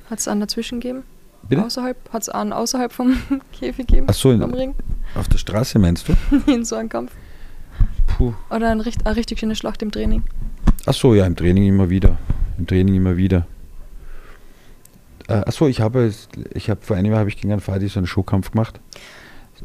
[0.09, 1.03] Hat es einen dazwischen gegeben?
[1.47, 1.63] Bitte?
[1.63, 1.97] Außerhalb?
[2.11, 3.15] Hat es einen außerhalb vom
[3.51, 4.07] Käfig gegeben?
[4.09, 4.73] Ach so, in- Am Ring?
[5.15, 6.13] Auf der Straße meinst du?
[6.51, 7.11] In so einem Kampf?
[8.07, 8.33] Puh.
[8.49, 10.23] Oder ein, eine richtig schöne Schlacht im Training?
[10.85, 12.17] Ach so, ja, im Training immer wieder.
[12.57, 13.45] Im Training immer wieder.
[15.27, 17.61] Äh, ach so, ich habe, es- ich habe vor einem Jahr habe ich gegen einen
[17.61, 18.79] Fadi so einen Showkampf gemacht.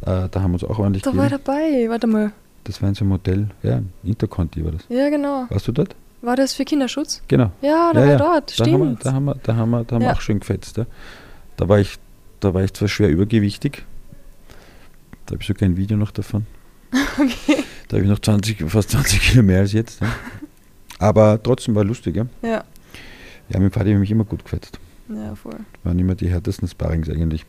[0.02, 1.42] Äh, da haben wir uns auch ordentlich Da war gegeben.
[1.44, 1.86] dabei.
[1.88, 2.32] Warte mal.
[2.68, 4.82] Das war in so einem Modell, ja, Interconti war das.
[4.90, 5.46] Ja, genau.
[5.48, 5.96] Warst du dort?
[6.20, 7.22] War das für Kinderschutz?
[7.26, 7.50] Genau.
[7.62, 8.16] Ja, da Ja, war ja.
[8.18, 8.60] dort.
[8.60, 9.06] Da haben wir, Stimmt.
[9.06, 10.12] da haben wir, da haben wir, da haben wir Ja.
[10.14, 10.76] auch schön gefetzt.
[10.76, 10.84] Ja.
[11.56, 11.96] Da war ich,
[12.40, 13.84] da war ich zwar schwer übergewichtig.
[15.26, 16.46] Da habe ich sogar ein Video noch davon.
[17.18, 17.64] Okay.
[17.88, 20.00] Da habe ich noch 20, fast 20 Kilo mehr als jetzt.
[20.02, 20.08] Ja.
[20.98, 22.26] Aber trotzdem war lustig, ja.
[22.42, 22.64] Ja.
[23.48, 24.78] Ja, mit dem Fadi habe ich mich immer gut gefetzt.
[25.08, 25.56] Ja, voll.
[25.84, 27.46] Waren immer die härtesten Sparrings eigentlich.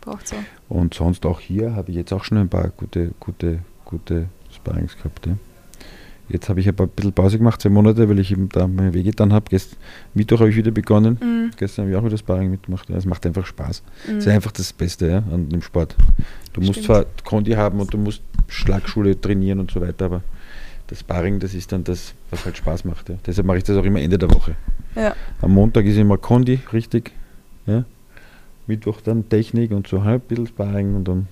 [0.00, 0.38] Braucht's auch.
[0.68, 3.60] Und sonst auch hier habe ich jetzt auch schon ein paar gute, gute,
[3.92, 5.26] gute Sparrings gehabt.
[5.26, 5.36] Ja.
[6.28, 9.10] Jetzt habe ich ein bisschen Pause gemacht, zwei Monate, weil ich eben da meine Wege
[9.10, 9.50] getan habe.
[9.50, 9.76] Gest
[10.14, 11.18] Mittwoch habe ich wieder begonnen.
[11.20, 11.50] Mhm.
[11.56, 12.88] Gestern habe ich auch wieder Sparring mitgemacht.
[12.88, 13.82] Ja, Es macht einfach Spaß.
[14.06, 14.14] Mhm.
[14.14, 15.94] Das ist einfach das Beste ja, an dem Sport.
[16.54, 16.86] Du musst Stimmt.
[16.86, 20.22] zwar Kondi haben und du musst Schlagschule trainieren und so weiter, aber
[20.86, 23.08] das Sparring, das ist dann das, was halt Spaß macht.
[23.08, 23.16] Ja.
[23.26, 24.54] Deshalb mache ich das auch immer Ende der Woche.
[24.94, 25.14] Ja.
[25.40, 27.12] Am Montag ist immer Kondi, richtig.
[27.66, 27.84] Ja.
[28.66, 31.28] Mittwoch dann Technik und so halb bisschen Sparring und dann,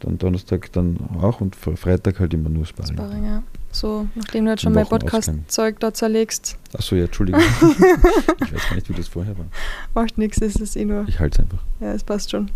[0.00, 2.94] dann Donnerstag dann auch und Fre- Freitag halt immer nur Sparring.
[2.96, 3.42] Sparring, ja.
[3.70, 4.86] So, nachdem du jetzt schon mein.
[4.86, 7.40] Podcast-Zeug da zerlegst, Achso, ja, Entschuldigung.
[7.60, 9.46] ich weiß gar nicht, wie das vorher war.
[9.94, 11.06] macht nichts, ist es eh nur.
[11.08, 11.62] Ich halte es einfach.
[11.80, 12.50] Ja, es passt schon.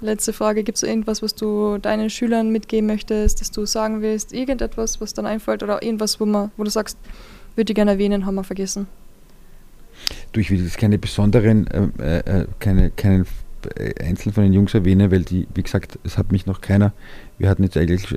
[0.00, 4.32] Letzte Frage: Gibt es irgendwas, was du deinen Schülern mitgeben möchtest, das du sagen willst?
[4.32, 6.98] Irgendetwas, was dann einfällt oder irgendwas, wo, man, wo du sagst,
[7.54, 8.86] würde ich gerne erwähnen, haben wir vergessen?
[10.32, 11.66] Du, ich will jetzt keine besonderen,
[11.98, 13.26] äh, äh, keine, keinen
[13.76, 16.92] äh, einzelnen von den Jungs erwähnen, weil die, wie gesagt, es hat mich noch keiner,
[17.38, 18.08] wir hatten jetzt eigentlich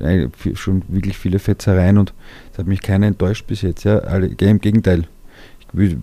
[0.59, 2.13] schon- äh, wirklich viele Fetzereien und
[2.53, 5.03] es hat mich keiner enttäuscht bis jetzt, ja, alle, im Gegenteil.
[5.73, 5.97] Ich,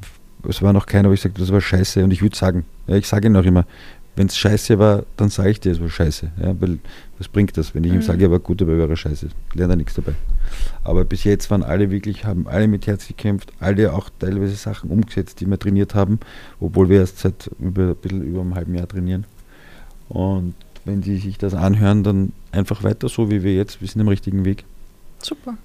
[0.49, 2.97] es war noch keiner, wo ich sagte, das war scheiße und ich würde sagen, ja,
[2.97, 3.64] ich sage ihm auch immer,
[4.16, 6.78] wenn es scheiße war, dann sage ich dir, es war scheiße, ja, weil
[7.18, 8.03] was bringt das, wenn ich ihm Mhm.
[8.03, 10.12] sage, er war gut, aber er war scheiße, lernt er nichts dabei.
[10.84, 14.90] Aber bis jetzt waren alle wirklich, haben alle mit Herz gekämpft, alle auch teilweise Sachen
[14.90, 16.20] umgesetzt, die wir trainiert haben,
[16.61, 19.24] obwohl wir erst seit über, ein bisschen über einem halben Jahr trainieren.
[20.14, 20.54] Und
[20.86, 24.08] wenn sie sich das anhören, dann einfach weiter so wie wir jetzt, wir sind am
[24.08, 24.64] richtigen Weg.
[25.18, 25.56] Super,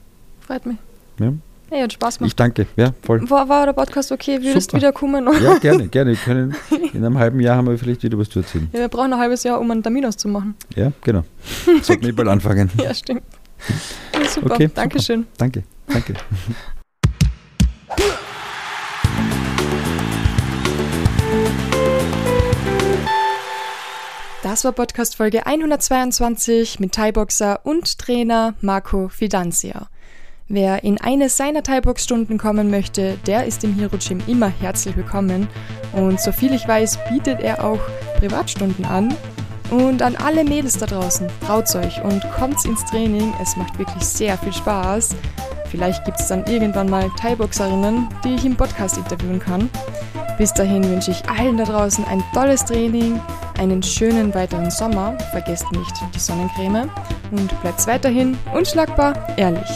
[0.41, 0.77] freut mich.
[1.19, 1.33] Ja.
[1.69, 2.39] Hey, hat Spaß Ich gemacht.
[2.39, 3.29] danke, ja, voll.
[3.29, 4.37] War, war der Podcast okay?
[4.41, 4.77] Würdest du Super.
[4.77, 5.27] wieder kommen?
[5.43, 6.11] Ja, gerne, gerne.
[6.11, 6.55] Wir können,
[6.93, 8.67] in einem halben Jahr haben wir vielleicht wieder was zu erzählen.
[8.73, 10.55] Ja, wir brauchen ein halbes Jahr, um einen Termin auszumachen.
[10.75, 11.23] Ja, genau.
[11.83, 12.71] Sollten wir bald anfangen.
[12.81, 13.21] Ja, stimmt.
[14.15, 14.69] Ja, super, Okay.
[14.73, 15.27] Dankeschön.
[15.37, 16.13] Danke, danke.
[24.41, 29.89] Das war Podcast Folge 122 mit Thai-Boxer und Trainer Marco Fidanzia.
[30.47, 35.49] Wer in eine seiner Thai-Box-Stunden kommen möchte, der ist im Hero Gym immer herzlich willkommen.
[35.91, 37.81] Und soviel ich weiß, bietet er auch
[38.19, 39.13] Privatstunden an.
[39.71, 43.33] Und an alle Mädels da draußen, traut euch und kommt ins Training.
[43.41, 45.15] Es macht wirklich sehr viel Spaß.
[45.69, 49.69] Vielleicht gibt es dann irgendwann mal Thai-Boxerinnen, die ich im Podcast interviewen kann.
[50.37, 53.19] Bis dahin wünsche ich allen da draußen ein tolles Training,
[53.59, 56.89] einen schönen weiteren Sommer, vergesst nicht die Sonnencreme
[57.31, 59.69] und bleibt weiterhin unschlagbar ehrlich.